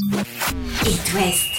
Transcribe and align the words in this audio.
It 0.00 1.12
West. 1.12 1.57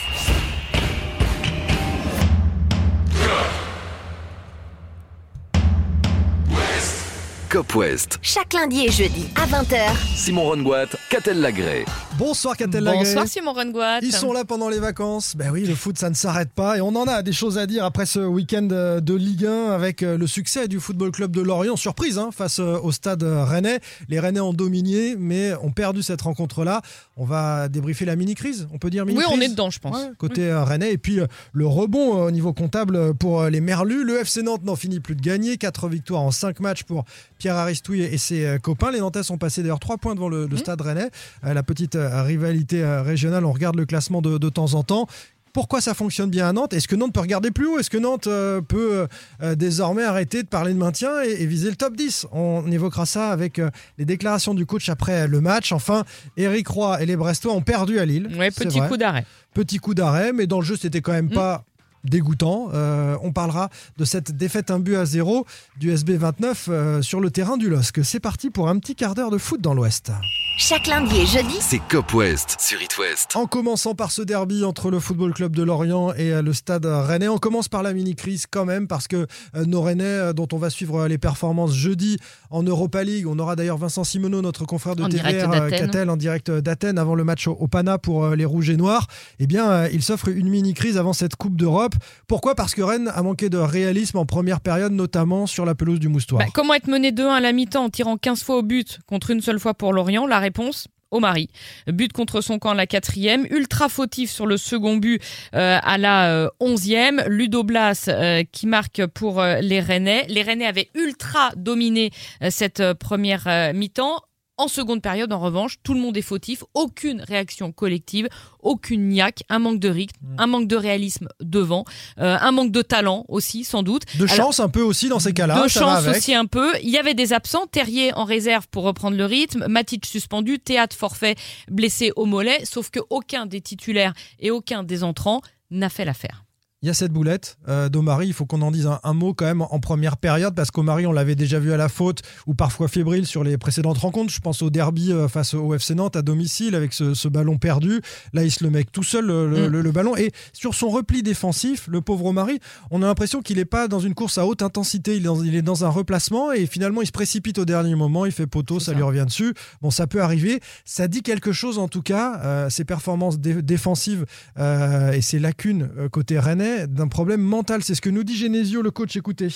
Cop 7.49 7.73
West. 7.73 8.19
Chaque 8.21 8.53
lundi 8.53 8.85
et 8.85 8.91
jeudi 8.91 9.25
à 9.35 9.47
20h. 9.47 9.95
Simon 10.15 10.43
Rongoat, 10.43 10.89
Catel 11.09 11.41
Lagré. 11.41 11.83
Bonsoir 12.19 12.55
Catel 12.55 12.83
Lagré. 12.83 13.05
Bonsoir 13.05 13.27
Simon 13.27 13.53
Rengoat. 13.53 13.99
Ils 14.01 14.11
sont 14.11 14.33
là 14.33 14.45
pendant 14.45 14.69
les 14.69 14.77
vacances. 14.77 15.35
Ben 15.35 15.49
oui, 15.51 15.65
le 15.65 15.73
foot, 15.73 15.97
ça 15.97 16.11
ne 16.11 16.15
s'arrête 16.15 16.51
pas. 16.51 16.77
Et 16.77 16.81
on 16.81 16.89
en 16.89 17.07
a 17.07 17.23
des 17.23 17.31
choses 17.31 17.57
à 17.57 17.65
dire 17.65 17.85
après 17.85 18.05
ce 18.05 18.19
week-end 18.19 18.67
euh, 18.71 18.99
de 18.99 19.15
Ligue 19.15 19.45
1 19.45 19.71
avec 19.71 20.03
euh, 20.03 20.17
le 20.17 20.27
succès 20.27 20.67
du 20.67 20.79
Football 20.79 21.11
Club 21.11 21.31
de 21.31 21.41
Lorient. 21.41 21.75
Surprise 21.75 22.19
hein, 22.19 22.29
face 22.31 22.59
euh, 22.59 22.77
au 22.83 22.91
stade 22.91 23.23
rennais. 23.23 23.79
Les 24.09 24.19
Rennais 24.19 24.41
ont 24.41 24.53
dominé, 24.53 25.15
mais 25.17 25.55
ont 25.63 25.71
perdu 25.71 26.03
cette 26.03 26.21
rencontre-là. 26.21 26.81
On 27.17 27.25
va 27.25 27.67
débriefer 27.67 28.05
la 28.05 28.15
mini-crise. 28.15 28.67
On 28.73 28.77
peut 28.77 28.91
dire 28.91 29.05
Oui, 29.05 29.13
mini-crise 29.13 29.35
on 29.35 29.41
est 29.41 29.49
dedans, 29.49 29.69
je 29.71 29.79
pense. 29.79 29.97
Ouais, 29.97 30.11
côté 30.19 30.53
rennais. 30.53 30.93
Et 30.93 30.97
puis 30.99 31.19
le 31.53 31.67
rebond 31.67 32.25
au 32.25 32.31
niveau 32.31 32.53
comptable 32.53 33.15
pour 33.15 33.45
les 33.45 33.61
Merlus. 33.61 34.03
Le 34.03 34.19
FC 34.19 34.43
Nantes 34.43 34.65
n'en 34.65 34.75
finit 34.75 34.99
plus 34.99 35.15
de 35.15 35.21
gagner. 35.21 35.57
4 35.57 35.87
victoires 35.87 36.21
en 36.21 36.31
5 36.31 36.59
matchs 36.59 36.83
pour 36.83 37.05
Pierre 37.39 37.55
Aristouille 37.55 38.03
et 38.03 38.17
ses 38.19 38.45
euh, 38.45 38.57
copains. 38.59 38.91
Les 38.91 38.99
Nantais 38.99 39.23
sont 39.23 39.39
passés 39.39 39.63
d'ailleurs 39.63 39.79
3 39.79 39.97
points 39.97 40.13
devant 40.13 40.29
le, 40.29 40.45
le 40.45 40.57
stade 40.57 40.79
rennais. 40.81 41.09
Euh, 41.45 41.53
la 41.55 41.63
petite 41.63 41.95
euh, 41.95 42.21
rivalité 42.21 42.85
régionale, 42.85 43.45
on 43.45 43.51
regarde 43.51 43.75
le 43.77 43.85
classement 43.87 44.21
de, 44.21 44.37
de 44.37 44.49
temps 44.49 44.75
en 44.75 44.83
temps. 44.83 45.07
Pourquoi 45.51 45.81
ça 45.81 45.95
fonctionne 45.95 46.29
bien 46.29 46.47
à 46.47 46.53
Nantes? 46.53 46.73
Est-ce 46.73 46.87
que 46.87 46.95
Nantes 46.95 47.11
peut 47.11 47.21
regarder 47.21 47.49
plus 47.49 47.65
haut? 47.65 47.79
Est-ce 47.79 47.89
que 47.89 47.97
Nantes 47.97 48.27
euh, 48.27 48.61
peut 48.61 49.07
euh, 49.41 49.55
désormais 49.55 50.03
arrêter 50.03 50.43
de 50.43 50.47
parler 50.47 50.73
de 50.73 50.77
maintien 50.77 51.23
et, 51.23 51.41
et 51.41 51.45
viser 51.47 51.71
le 51.71 51.75
top 51.75 51.95
10 51.95 52.27
On 52.31 52.71
évoquera 52.71 53.07
ça 53.07 53.31
avec 53.31 53.57
euh, 53.57 53.71
les 53.97 54.05
déclarations 54.05 54.53
du 54.53 54.67
coach 54.67 54.89
après 54.89 55.27
le 55.27 55.41
match. 55.41 55.71
Enfin, 55.71 56.03
Eric 56.37 56.67
Roy 56.67 57.01
et 57.01 57.07
les 57.07 57.15
Brestois 57.15 57.51
ont 57.53 57.61
perdu 57.61 57.97
à 57.99 58.05
Lille. 58.05 58.29
Ouais, 58.37 58.51
petit 58.51 58.79
coup 58.79 58.95
d'arrêt. 58.97 59.25
Petit 59.55 59.79
coup 59.79 59.95
d'arrêt, 59.95 60.33
mais 60.33 60.45
dans 60.45 60.59
le 60.59 60.65
jeu, 60.65 60.75
c'était 60.79 61.01
quand 61.01 61.13
même 61.13 61.25
Mm. 61.25 61.33
pas 61.33 61.63
dégoûtant. 62.03 62.69
Euh, 62.73 63.17
on 63.21 63.31
parlera 63.31 63.69
de 63.97 64.05
cette 64.05 64.31
défaite 64.31 64.71
un 64.71 64.79
but 64.79 64.95
à 64.95 65.05
zéro 65.05 65.45
du 65.77 65.91
SB 65.91 66.17
29 66.17 66.67
euh, 66.69 67.01
sur 67.01 67.19
le 67.19 67.29
terrain 67.31 67.57
du 67.57 67.69
LOSC. 67.69 68.03
C'est 68.03 68.19
parti 68.19 68.49
pour 68.49 68.69
un 68.69 68.79
petit 68.79 68.95
quart 68.95 69.15
d'heure 69.15 69.31
de 69.31 69.37
foot 69.37 69.61
dans 69.61 69.73
l'Ouest. 69.73 70.11
Chaque 70.57 70.87
lundi 70.87 71.21
et 71.21 71.25
jeudi. 71.25 71.55
C'est 71.59 71.79
Cop 71.89 72.13
West 72.13 72.57
sur 72.59 72.81
It 72.81 72.97
West. 72.97 73.35
En 73.35 73.45
commençant 73.45 73.95
par 73.95 74.11
ce 74.11 74.21
derby 74.21 74.63
entre 74.63 74.91
le 74.91 74.99
Football 74.99 75.33
Club 75.33 75.55
de 75.55 75.63
Lorient 75.63 76.13
et 76.13 76.33
euh, 76.33 76.41
le 76.41 76.53
Stade 76.53 76.85
Rennais, 76.85 77.27
on 77.27 77.37
commence 77.37 77.69
par 77.69 77.83
la 77.83 77.93
mini-crise 77.93 78.45
quand 78.49 78.65
même 78.65 78.87
parce 78.87 79.07
que 79.07 79.27
nos 79.65 79.81
Rennais, 79.81 80.33
dont 80.33 80.47
on 80.51 80.57
va 80.57 80.69
suivre 80.69 81.07
les 81.07 81.17
performances 81.17 81.73
jeudi 81.73 82.17
en 82.49 82.63
Europa 82.63 83.03
League, 83.03 83.27
on 83.27 83.39
aura 83.39 83.55
d'ailleurs 83.55 83.77
Vincent 83.77 84.03
Simoneau, 84.03 84.41
notre 84.41 84.65
confrère 84.65 84.95
de 84.95 85.05
TVR. 85.07 85.69
Catel, 85.69 86.09
en 86.09 86.17
direct 86.17 86.51
d'Athènes 86.51 86.97
avant 86.97 87.15
le 87.15 87.23
match 87.23 87.47
au, 87.47 87.67
Pana 87.67 87.97
pour 87.97 88.29
les 88.29 88.45
Rouges 88.45 88.69
et 88.69 88.77
Noirs. 88.77 89.07
Eh 89.39 89.47
bien, 89.47 89.87
il 89.87 90.03
s'offre 90.03 90.27
une 90.29 90.49
mini-crise 90.49 90.97
avant 90.97 91.13
cette 91.13 91.35
Coupe 91.35 91.55
d'Europe. 91.55 91.88
Pourquoi 92.27 92.55
Parce 92.55 92.75
que 92.75 92.81
Rennes 92.81 93.11
a 93.13 93.21
manqué 93.23 93.49
de 93.49 93.57
réalisme 93.57 94.17
en 94.17 94.25
première 94.25 94.61
période, 94.61 94.91
notamment 94.91 95.47
sur 95.47 95.65
la 95.65 95.75
pelouse 95.75 95.99
du 95.99 96.09
Moustoir. 96.09 96.39
Bah, 96.39 96.51
comment 96.53 96.73
être 96.73 96.87
mené 96.87 97.11
2-1 97.11 97.27
à 97.29 97.39
la 97.39 97.51
mi-temps 97.51 97.85
en 97.85 97.89
tirant 97.89 98.17
15 98.17 98.43
fois 98.43 98.57
au 98.57 98.63
but 98.63 98.99
contre 99.07 99.31
une 99.31 99.41
seule 99.41 99.59
fois 99.59 99.73
pour 99.73 99.93
Lorient 99.93 100.27
La 100.27 100.39
réponse 100.39 100.87
au 101.11 101.19
mari. 101.19 101.49
But 101.87 102.13
contre 102.13 102.41
son 102.41 102.59
camp 102.59 102.71
à 102.71 102.75
la 102.75 102.87
quatrième, 102.87 103.45
ultra 103.49 103.89
fautif 103.89 104.29
sur 104.29 104.45
le 104.45 104.57
second 104.57 104.97
but 104.97 105.21
euh, 105.55 105.79
à 105.81 105.97
la 105.97 106.31
euh, 106.31 106.49
onzième. 106.59 107.23
Ludo 107.27 107.63
Blas 107.63 108.05
euh, 108.07 108.43
qui 108.51 108.67
marque 108.67 109.05
pour 109.07 109.41
les 109.41 109.79
Rennais. 109.79 110.25
Les 110.29 110.43
Rennais 110.43 110.65
avaient 110.65 110.89
ultra 110.93 111.51
dominé 111.55 112.11
cette 112.49 112.93
première 112.93 113.73
mi-temps. 113.73 114.21
En 114.59 114.67
seconde 114.67 115.01
période, 115.01 115.31
en 115.31 115.39
revanche, 115.39 115.77
tout 115.83 115.93
le 115.93 116.01
monde 116.01 116.17
est 116.17 116.21
fautif, 116.21 116.65
aucune 116.73 117.21
réaction 117.21 117.71
collective, 117.71 118.27
aucune 118.59 119.07
niaque, 119.07 119.43
un 119.47 119.57
manque 119.59 119.79
de 119.79 119.87
rythme, 119.87 120.17
un 120.37 120.47
manque 120.47 120.67
de 120.67 120.75
réalisme 120.75 121.29
devant, 121.39 121.85
euh, 122.19 122.37
un 122.41 122.51
manque 122.51 122.73
de 122.73 122.81
talent 122.81 123.23
aussi, 123.29 123.63
sans 123.63 123.83
doute. 123.83 124.03
de 124.17 124.25
Alors- 124.25 124.35
chance 124.47 124.59
un 124.59 124.67
peu 124.67 124.81
aussi 124.81 125.07
dans 125.07 125.19
ces 125.19 125.33
cas-là. 125.33 125.63
de 125.63 125.69
ça 125.69 125.79
va 125.79 125.85
chance 125.95 126.05
avec. 126.07 126.17
aussi 126.17 126.35
un 126.35 126.45
peu. 126.45 126.73
Il 126.83 126.89
y 126.89 126.97
avait 126.97 127.13
des 127.13 127.31
absents. 127.31 127.67
Terrier 127.67 128.13
en 128.15 128.25
réserve 128.25 128.67
pour 128.69 128.83
reprendre 128.83 129.15
le 129.15 129.25
rythme. 129.25 129.65
Matic 129.69 130.05
suspendu. 130.05 130.59
Théâtre 130.59 130.95
forfait 130.95 131.35
blessé 131.69 132.11
au 132.17 132.25
mollet. 132.25 132.65
Sauf 132.65 132.89
que 132.89 132.99
aucun 133.09 133.45
des 133.45 133.61
titulaires 133.61 134.13
et 134.41 134.51
aucun 134.51 134.83
des 134.83 135.03
entrants 135.05 135.41
n'a 135.71 135.87
fait 135.87 136.03
l'affaire. 136.03 136.43
Il 136.81 136.87
y 136.87 136.89
a 136.89 136.93
cette 136.93 137.11
boulette 137.11 137.57
euh, 137.67 137.89
d'Omari, 137.89 138.27
il 138.27 138.33
faut 138.33 138.45
qu'on 138.45 138.61
en 138.61 138.71
dise 138.71 138.87
un, 138.87 139.01
un 139.03 139.13
mot 139.13 139.33
quand 139.33 139.43
même 139.43 139.61
en 139.61 139.79
première 139.81 140.15
période, 140.15 140.55
parce 140.55 140.71
qu'Omari, 140.71 141.05
on 141.05 141.11
l'avait 141.11 141.35
déjà 141.35 141.59
vu 141.59 141.73
à 141.73 141.77
la 141.77 141.89
faute, 141.89 142.21
ou 142.47 142.53
parfois 142.53 142.87
fébrile 142.87 143.25
sur 143.25 143.43
les 143.43 143.57
précédentes 143.57 143.97
rencontres. 143.97 144.31
Je 144.31 144.39
pense 144.39 144.61
au 144.61 144.69
derby 144.69 145.11
euh, 145.11 145.27
face 145.27 145.53
au 145.53 145.73
FC 145.73 145.93
Nantes 145.93 146.15
à 146.15 146.21
domicile, 146.21 146.75
avec 146.75 146.93
ce, 146.93 147.13
ce 147.13 147.27
ballon 147.27 147.57
perdu. 147.57 147.99
Là, 148.31 148.45
il 148.45 148.51
se 148.51 148.63
le 148.63 148.69
met 148.69 148.85
tout 148.85 149.03
seul, 149.03 149.25
le, 149.25 149.49
le- 149.49 149.67
Mm. 149.67 149.71
le- 149.73 149.81
le 149.81 149.91
ballon. 149.91 150.15
Et 150.15 150.31
sur 150.53 150.73
son 150.73 150.87
repli 150.87 151.21
défensif, 151.21 151.85
le 151.89 151.99
pauvre 151.99 152.27
Omari, 152.27 152.59
on 152.91 153.03
a 153.03 153.07
l'impression 153.07 153.41
qu'il 153.41 153.57
n'est 153.57 153.65
pas 153.65 153.89
dans 153.89 153.99
une 153.99 154.13
course 154.15 154.37
à 154.37 154.45
haute 154.45 154.61
intensité, 154.61 155.17
il 155.17 155.23
est, 155.23 155.25
dans, 155.25 155.43
il 155.43 155.55
est 155.55 155.61
dans 155.61 155.83
un 155.83 155.89
replacement, 155.89 156.53
et 156.53 156.65
finalement, 156.65 157.01
il 157.01 157.07
se 157.07 157.11
précipite 157.11 157.57
au 157.59 157.65
dernier 157.65 157.95
moment, 157.95 158.25
il 158.25 158.31
fait 158.31 158.47
poteau, 158.47 158.79
ça, 158.79 158.85
ça. 158.85 158.93
lui 158.93 159.03
revient 159.03 159.25
dessus. 159.27 159.53
Bon, 159.81 159.91
ça 159.91 160.07
peut 160.07 160.21
arriver. 160.21 160.61
Ça 160.85 161.09
dit 161.09 161.23
quelque 161.23 161.51
chose, 161.51 161.77
en 161.77 161.89
tout 161.89 162.03
cas, 162.03 162.39
euh, 162.45 162.69
ses 162.69 162.85
performances 162.85 163.37
dé- 163.37 163.61
défensives 163.61 164.25
euh, 164.57 165.11
et 165.11 165.19
ses 165.19 165.39
lacunes 165.39 165.89
euh, 165.97 166.07
côté 166.07 166.39
rennais 166.39 166.68
d'un 166.87 167.07
problème 167.07 167.41
mental. 167.41 167.83
C'est 167.83 167.95
ce 167.95 168.01
que 168.01 168.09
nous 168.09 168.23
dit 168.23 168.35
Genesio, 168.35 168.81
le 168.81 168.91
coach. 168.91 169.15
Écoutez. 169.15 169.49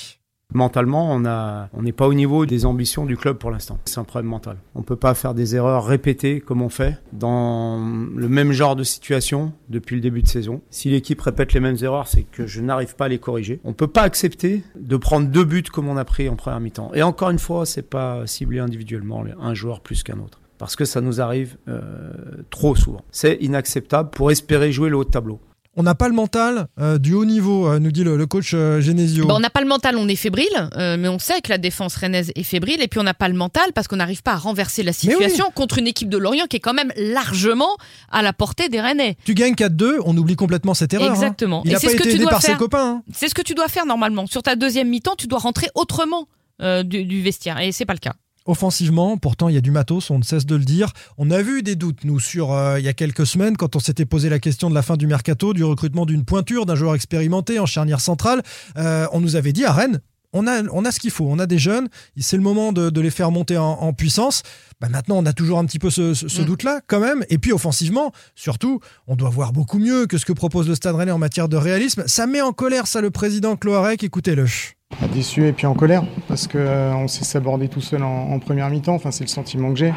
Mentalement, 0.53 1.11
on 1.13 1.81
n'est 1.81 1.91
pas 1.91 2.07
au 2.07 2.13
niveau 2.13 2.45
des 2.45 2.65
ambitions 2.65 3.05
du 3.05 3.17
club 3.17 3.37
pour 3.37 3.49
l'instant. 3.49 3.79
C'est 3.85 3.99
un 3.99 4.03
problème 4.03 4.29
mental. 4.29 4.57
On 4.75 4.83
peut 4.83 4.95
pas 4.95 5.15
faire 5.15 5.33
des 5.33 5.55
erreurs 5.55 5.85
répétées 5.85 6.41
comme 6.41 6.61
on 6.61 6.69
fait 6.69 6.99
dans 7.11 7.79
le 8.15 8.29
même 8.29 8.51
genre 8.51 8.75
de 8.75 8.83
situation 8.83 9.53
depuis 9.69 9.95
le 9.95 10.01
début 10.01 10.21
de 10.21 10.27
saison. 10.27 10.61
Si 10.69 10.91
l'équipe 10.91 11.19
répète 11.19 11.53
les 11.53 11.59
mêmes 11.59 11.77
erreurs, 11.81 12.07
c'est 12.07 12.23
que 12.23 12.45
je 12.45 12.61
n'arrive 12.61 12.95
pas 12.95 13.05
à 13.05 13.07
les 13.07 13.17
corriger. 13.17 13.61
On 13.63 13.73
peut 13.73 13.87
pas 13.87 14.03
accepter 14.03 14.63
de 14.79 14.95
prendre 14.95 15.27
deux 15.27 15.45
buts 15.45 15.63
comme 15.63 15.87
on 15.87 15.97
a 15.97 16.05
pris 16.05 16.29
en 16.29 16.35
première 16.35 16.59
mi-temps. 16.59 16.91
Et 16.93 17.01
encore 17.01 17.31
une 17.31 17.39
fois, 17.39 17.65
c'est 17.65 17.89
pas 17.89 18.27
ciblé 18.27 18.59
individuellement 18.59 19.23
un 19.39 19.53
joueur 19.55 19.81
plus 19.81 20.03
qu'un 20.03 20.19
autre. 20.19 20.39
Parce 20.59 20.75
que 20.75 20.85
ça 20.85 21.01
nous 21.01 21.19
arrive 21.19 21.57
euh, 21.67 22.13
trop 22.51 22.75
souvent. 22.75 23.03
C'est 23.11 23.37
inacceptable 23.41 24.11
pour 24.11 24.29
espérer 24.29 24.71
jouer 24.71 24.89
le 24.89 24.97
haut 24.97 25.03
de 25.03 25.09
tableau. 25.09 25.39
On 25.75 25.81
n'a 25.83 25.95
pas 25.95 26.07
le 26.07 26.13
mental 26.13 26.67
euh, 26.79 26.99
du 26.99 27.13
haut 27.13 27.25
niveau, 27.25 27.67
euh, 27.67 27.79
nous 27.79 27.91
dit 27.91 28.03
le, 28.03 28.15
le 28.15 28.25
coach 28.27 28.51
euh, 28.53 28.79
Genesio. 28.79 29.25
Bon, 29.25 29.35
on 29.35 29.39
n'a 29.39 29.49
pas 29.49 29.61
le 29.61 29.67
mental, 29.67 29.95
on 29.97 30.07
est 30.07 30.15
fébrile, 30.15 30.47
euh, 30.77 30.97
mais 30.99 31.07
on 31.07 31.17
sait 31.17 31.41
que 31.41 31.49
la 31.49 31.57
défense 31.57 31.95
rennaise 31.95 32.31
est 32.35 32.43
fébrile. 32.43 32.79
Et 32.81 32.87
puis 32.87 32.99
on 32.99 33.03
n'a 33.03 33.15
pas 33.15 33.27
le 33.27 33.33
mental 33.33 33.73
parce 33.73 33.87
qu'on 33.87 33.95
n'arrive 33.95 34.21
pas 34.21 34.33
à 34.33 34.37
renverser 34.37 34.83
la 34.83 34.91
oui. 34.91 34.95
situation 34.95 35.45
contre 35.55 35.79
une 35.79 35.87
équipe 35.87 36.09
de 36.09 36.17
Lorient 36.19 36.45
qui 36.47 36.57
est 36.57 36.59
quand 36.59 36.75
même 36.75 36.91
largement 36.95 37.75
à 38.11 38.21
la 38.21 38.33
portée 38.33 38.69
des 38.69 38.79
Rennais. 38.81 39.17
Tu 39.25 39.33
gagnes 39.33 39.55
4-2, 39.55 39.95
on 40.05 40.15
oublie 40.15 40.35
complètement 40.35 40.75
cette 40.75 40.93
erreur. 40.93 41.09
hein. 41.09 41.13
Exactement. 41.15 41.63
Il 41.65 41.71
Et 41.71 41.75
c'est 41.77 41.87
pas 41.87 41.93
ce 41.93 41.97
que 41.97 42.03
tu 42.03 42.09
aidé 42.09 42.19
dois 42.19 42.29
par 42.31 42.41
ses 42.41 42.47
faire. 42.49 42.57
copains. 42.59 42.85
hein. 42.97 43.03
C'est 43.11 43.27
ce 43.27 43.33
que 43.33 43.41
tu 43.41 43.55
dois 43.55 43.67
faire 43.67 43.87
normalement. 43.87 44.27
Sur 44.27 44.43
ta 44.43 44.55
deuxième 44.55 44.89
mi-temps, 44.89 45.15
tu 45.17 45.25
dois 45.25 45.39
rentrer 45.39 45.69
autrement 45.73 46.27
euh, 46.61 46.83
du, 46.83 47.03
du 47.05 47.23
vestiaire. 47.23 47.59
Et 47.59 47.71
c'est 47.71 47.85
pas 47.85 47.93
le 47.93 47.99
cas. 47.99 48.13
Offensivement, 48.45 49.17
pourtant, 49.17 49.47
il 49.47 49.55
y 49.55 49.57
a 49.57 49.61
du 49.61 49.71
matos, 49.71 50.09
on 50.09 50.19
ne 50.19 50.23
cesse 50.23 50.45
de 50.45 50.55
le 50.55 50.65
dire. 50.65 50.91
On 51.17 51.31
a 51.31 51.41
vu 51.41 51.63
des 51.63 51.75
doutes, 51.75 52.03
nous, 52.03 52.19
sur 52.19 52.51
euh, 52.51 52.77
il 52.79 52.83
y 52.85 52.89
a 52.89 52.93
quelques 52.93 53.25
semaines, 53.25 53.55
quand 53.55 53.75
on 53.77 53.79
s'était 53.79 54.05
posé 54.05 54.27
la 54.29 54.39
question 54.39 54.69
de 54.69 54.75
la 54.75 54.81
fin 54.81 54.97
du 54.97 55.07
mercato, 55.07 55.53
du 55.53 55.63
recrutement 55.63 56.05
d'une 56.05 56.25
pointure, 56.25 56.65
d'un 56.65 56.75
joueur 56.75 56.93
expérimenté 56.95 57.57
en 57.59 57.65
charnière 57.65 58.01
centrale. 58.01 58.43
Euh, 58.77 59.07
on 59.13 59.21
nous 59.21 59.37
avait 59.37 59.53
dit 59.53 59.63
à 59.63 59.71
Rennes, 59.71 60.01
on 60.33 60.45
a, 60.47 60.63
on 60.73 60.83
a 60.83 60.91
ce 60.91 60.99
qu'il 60.99 61.11
faut, 61.11 61.25
on 61.29 61.39
a 61.39 61.45
des 61.45 61.59
jeunes, 61.59 61.87
c'est 62.17 62.35
le 62.37 62.41
moment 62.43 62.73
de, 62.73 62.89
de 62.89 63.01
les 63.01 63.11
faire 63.11 63.31
monter 63.31 63.55
en, 63.55 63.65
en 63.65 63.93
puissance. 63.93 64.43
Bah 64.81 64.89
maintenant, 64.89 65.15
on 65.19 65.25
a 65.25 65.31
toujours 65.31 65.59
un 65.59 65.65
petit 65.65 65.79
peu 65.79 65.89
ce, 65.89 66.13
ce- 66.13 66.27
ce 66.27 66.41
Mm. 66.41 66.45
doute-là, 66.45 66.81
quand 66.87 66.99
même. 66.99 67.23
Et 67.29 67.37
puis, 67.37 67.53
offensivement, 67.53 68.11
surtout, 68.35 68.79
on 69.07 69.15
doit 69.15 69.29
voir 69.29 69.53
beaucoup 69.53 69.79
mieux 69.79 70.05
que 70.07 70.17
ce 70.17 70.25
que 70.25 70.33
propose 70.33 70.67
le 70.67 70.75
Stade 70.75 70.95
Rennais 70.95 71.11
en 71.11 71.17
matière 71.19 71.47
de 71.47 71.55
réalisme. 71.55 72.03
Ça 72.07 72.27
met 72.27 72.41
en 72.41 72.51
colère, 72.51 72.87
ça, 72.87 72.99
le 72.99 73.09
président 73.11 73.55
Cloarec. 73.55 74.03
Écoutez-le. 74.03 74.47
Déçu 75.13 75.47
et 75.47 75.53
puis 75.53 75.67
en 75.67 75.73
colère 75.73 76.03
parce 76.27 76.47
que 76.47 76.57
euh, 76.57 76.93
on 76.95 77.07
sait 77.07 77.23
s'aborder 77.23 77.67
tout 77.67 77.81
seul 77.81 78.03
en, 78.03 78.39
première 78.39 78.69
mi-temps. 78.69 78.95
Enfin, 78.95 79.11
c'est 79.11 79.23
le 79.23 79.29
sentiment 79.29 79.71
que 79.71 79.79
j'ai. 79.79 79.93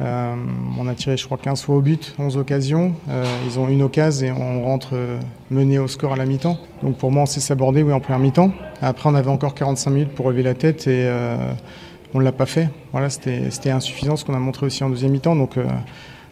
Euh, 0.00 0.34
on 0.78 0.88
a 0.88 0.94
tiré, 0.94 1.16
je 1.16 1.24
crois, 1.26 1.36
15 1.36 1.62
fois 1.62 1.76
au 1.76 1.80
but, 1.80 2.14
11 2.18 2.38
occasions. 2.38 2.94
Euh, 3.08 3.24
ils 3.46 3.58
ont 3.58 3.68
une 3.68 3.82
occasion 3.82 4.26
et 4.26 4.32
on 4.32 4.64
rentre 4.64 4.90
euh, 4.94 5.18
mené 5.50 5.78
au 5.78 5.88
score 5.88 6.14
à 6.14 6.16
la 6.16 6.24
mi-temps. 6.24 6.58
Donc 6.82 6.96
pour 6.96 7.10
moi, 7.12 7.24
on 7.24 7.26
sait 7.26 7.40
s'aborder 7.40 7.82
oui, 7.82 7.92
en 7.92 8.00
première 8.00 8.20
mi-temps. 8.20 8.52
Après, 8.80 9.08
on 9.10 9.14
avait 9.14 9.30
encore 9.30 9.54
45 9.54 9.90
minutes 9.90 10.14
pour 10.14 10.26
relever 10.26 10.42
la 10.42 10.54
tête 10.54 10.86
et 10.86 11.10
on 12.14 12.18
ne 12.18 12.24
l'a 12.24 12.32
pas 12.32 12.46
fait. 12.46 12.70
Voilà, 12.92 13.10
c'était 13.10 13.70
insuffisant 13.70 14.16
ce 14.16 14.24
qu'on 14.24 14.34
a 14.34 14.38
montré 14.38 14.66
aussi 14.66 14.82
en 14.82 14.88
deuxième 14.88 15.12
mi-temps. 15.12 15.36
Donc 15.36 15.56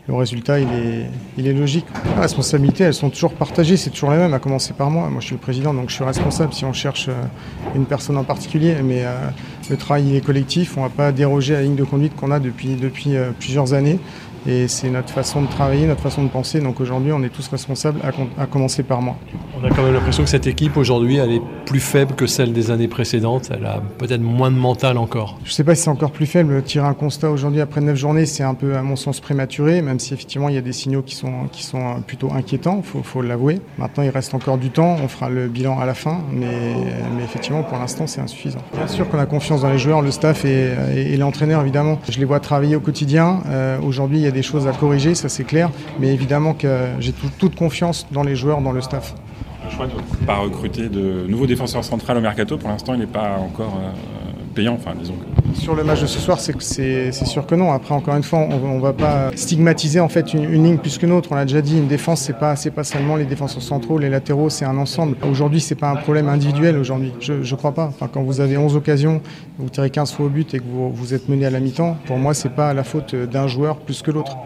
le 0.08 0.14
résultat, 0.14 0.58
il 0.58 1.46
est, 1.46 1.52
logique. 1.52 1.84
Les 2.16 2.22
responsabilités, 2.22 2.84
elles 2.84 2.94
sont 2.94 3.10
toujours 3.10 3.34
partagées, 3.34 3.76
c'est 3.76 3.90
toujours 3.90 4.10
les 4.10 4.16
mêmes, 4.16 4.32
à 4.32 4.38
commencer 4.38 4.72
par 4.72 4.90
moi. 4.90 5.10
Moi, 5.10 5.20
je 5.20 5.26
suis 5.26 5.34
le 5.34 5.40
président, 5.40 5.75
donc 5.75 5.90
je 5.90 5.96
suis 5.96 6.05
responsable 6.05 6.55
si 6.55 6.64
on 6.64 6.72
cherche 6.72 7.08
euh, 7.08 7.75
une 7.75 7.84
personne 7.84 8.16
en 8.16 8.25
particulier. 8.25 8.76
Mais 8.82 9.05
euh, 9.05 9.12
le 9.69 9.76
travail, 9.76 10.08
il 10.08 10.16
est 10.16 10.25
collectif. 10.25 10.78
On 10.78 10.84
ne 10.84 10.88
va 10.88 10.94
pas 10.94 11.12
déroger 11.12 11.55
à 11.55 11.58
la 11.58 11.64
ligne 11.64 11.76
de 11.76 11.84
conduite 11.84 12.16
qu'on 12.16 12.31
a 12.31 12.40
depuis, 12.40 12.76
depuis 12.76 13.16
euh, 13.16 13.32
plusieurs 13.38 13.75
années. 13.75 13.99
Et 14.49 14.67
c'est 14.67 14.89
notre 14.89 15.11
façon 15.11 15.43
de 15.43 15.47
travailler, 15.47 15.87
notre 15.87 16.00
façon 16.00 16.25
de 16.25 16.31
penser. 16.31 16.61
Donc 16.61 16.81
aujourd'hui, 16.81 17.12
on 17.12 17.23
est 17.23 17.29
tous 17.29 17.47
responsables, 17.49 18.00
à, 18.39 18.47
commencer 18.47 18.83
par 18.83 19.03
moi. 19.03 19.15
On 19.61 19.62
a 19.62 19.69
quand 19.69 19.83
même 19.83 19.93
l'impression 19.93 20.25
que 20.25 20.31
cette 20.31 20.47
équipe 20.47 20.79
aujourd'hui, 20.79 21.17
elle 21.17 21.33
est 21.33 21.43
plus 21.67 21.81
faible 21.81 22.15
que 22.15 22.27
celle 22.27 22.55
des 22.55 22.71
années 22.71 22.89
précédentes. 22.89 23.50
Elle 23.55 23.67
a 23.67 23.83
peut-être 23.99 24.23
moins 24.23 24.50
de 24.50 24.56
mental 24.56 24.97
encore. 24.97 25.39
Je 25.45 25.50
ne 25.50 25.53
sais 25.53 25.65
pas 25.65 25.75
si 25.75 25.83
c'est 25.83 25.91
encore 25.91 26.12
plus 26.12 26.25
faible. 26.25 26.62
Tirer 26.62 26.87
un 26.87 26.95
constat 26.95 27.31
aujourd'hui 27.31 27.61
après 27.61 27.83
9 27.83 27.95
journées, 27.95 28.25
c'est 28.25 28.43
un 28.43 28.55
peu, 28.55 28.75
à 28.75 28.83
mon 28.83 28.97
sens, 28.97 29.21
prématuré, 29.21 29.83
même 29.83 29.99
si 29.99 30.15
effectivement 30.15 30.49
il 30.49 30.55
y 30.55 30.59
a 30.59 30.62
des 30.62 30.73
signaux 30.73 31.03
qui 31.03 31.15
sont, 31.15 31.49
qui 31.53 31.62
sont 31.62 32.01
plutôt 32.06 32.33
inquiétants, 32.33 32.83
il 32.94 33.03
faut, 33.03 33.21
l'avouer. 33.21 33.61
Maintenant, 33.77 34.03
il 34.03 34.11
reste 34.11 34.33
encore 34.33 34.56
du 34.56 34.71
temps. 34.71 34.97
On 35.03 35.09
fera 35.09 35.29
le 35.29 35.49
bilan 35.49 35.79
à 35.79 35.85
la 35.85 35.94
fin, 35.94 36.23
mais, 36.33 36.47
mais 37.17 37.23
effectivement, 37.23 37.62
pour 37.65 37.77
l'instant, 37.77 38.06
c'est 38.06 38.23
insuffisant. 38.23 38.61
Bien 38.75 38.87
sûr 38.87 39.06
qu'on 39.11 39.19
a 39.19 39.27
confiance 39.27 39.61
dans 39.61 39.71
les 39.71 39.79
joueurs, 39.79 40.01
le 40.01 40.11
staff 40.11 40.47
et, 40.47 40.73
et, 40.97 41.17
l'entraîneur, 41.19 41.61
évidemment. 41.61 41.99
Je 42.09 42.19
les 42.19 42.25
vois 42.25 42.41
travailler 42.41 42.77
au 42.77 42.81
quotidien. 42.81 43.43
Euh, 43.49 43.79
aujourd'hui, 43.83 44.19
il 44.19 44.23
y 44.23 44.27
a 44.27 44.31
des 44.31 44.38
choses 44.43 44.67
à 44.67 44.73
corriger, 44.73 45.14
ça 45.14 45.29
c'est 45.29 45.44
clair. 45.44 45.70
Mais 45.99 46.12
évidemment 46.12 46.55
que 46.55 46.87
j'ai 47.00 47.12
toute 47.12 47.55
confiance 47.55 48.06
dans 48.11 48.23
les 48.23 48.37
joueurs, 48.37 48.61
dans 48.61 48.73
le 48.73 48.81
staff. 48.81 49.14
Le 49.64 49.70
choix 49.70 49.87
de 49.87 49.93
ne 49.93 50.26
pas 50.26 50.37
recruter 50.38 50.88
de 50.88 51.26
nouveaux 51.29 51.46
défenseurs 51.46 51.85
centrales 51.85 52.17
au 52.17 52.20
mercato, 52.20 52.56
pour 52.56 52.70
l'instant, 52.70 52.94
il 52.94 53.00
n'est 53.00 53.06
pas 53.06 53.37
encore 53.38 53.79
euh, 53.82 53.90
payant. 54.55 54.75
Enfin, 54.75 54.94
disons 54.99 55.14
Sur 55.55 55.75
le 55.75 55.85
match 55.85 56.00
de 56.00 56.06
ce 56.06 56.19
soir, 56.19 56.39
c'est 56.41 57.12
sûr 57.12 57.47
que 57.47 57.55
non. 57.55 57.73
Après, 57.73 57.95
encore 57.95 58.15
une 58.15 58.23
fois, 58.23 58.41
on 58.41 58.77
ne 58.77 58.81
va 58.81 58.93
pas 58.93 59.31
stigmatiser 59.35 60.00
en 60.00 60.09
fait 60.09 60.35
une, 60.35 60.50
ligne 60.50 60.79
plus 60.79 60.99
qu'une 60.99 61.12
autre. 61.12 61.31
On 61.33 61.35
l'a 61.35 61.45
déjà 61.45 61.61
dit, 61.61 61.79
une 61.79 61.89
défense, 61.89 62.23
c'est 62.23 62.39
pas 62.39 62.55
pas 62.75 62.85
seulement 62.85 63.17
les 63.17 63.25
défenseurs 63.25 63.62
centraux, 63.62 63.99
les 63.99 64.09
latéraux, 64.09 64.50
c'est 64.50 64.65
un 64.65 64.77
ensemble. 64.77 65.17
Aujourd'hui, 65.29 65.61
c'est 65.61 65.75
pas 65.75 65.91
un 65.91 65.97
problème 65.97 66.29
individuel. 66.29 66.77
Aujourd'hui, 66.77 67.12
je 67.21 67.35
ne 67.35 67.56
crois 67.56 67.73
pas. 67.73 67.93
Quand 68.12 68.23
vous 68.23 68.41
avez 68.41 68.56
11 68.56 68.77
occasions, 68.77 69.21
vous 69.59 69.69
tirez 69.69 69.91
15 69.91 70.12
fois 70.12 70.27
au 70.27 70.29
but 70.29 70.55
et 70.55 70.59
que 70.59 70.65
vous, 70.65 70.91
vous 70.93 71.15
êtes 71.15 71.29
mené 71.29 71.47
à 71.47 71.51
la 71.51 71.61
mi-temps, 71.61 71.97
pour 72.06 72.19
moi, 72.19 72.35
c'est 72.35 72.55
pas 72.55 72.73
la 72.75 72.85
faute 72.85 73.15
d'un 73.15 73.47
joueur 73.47 73.79
plus 73.79 74.03
que 74.03 74.11
l'autre. 74.11 74.37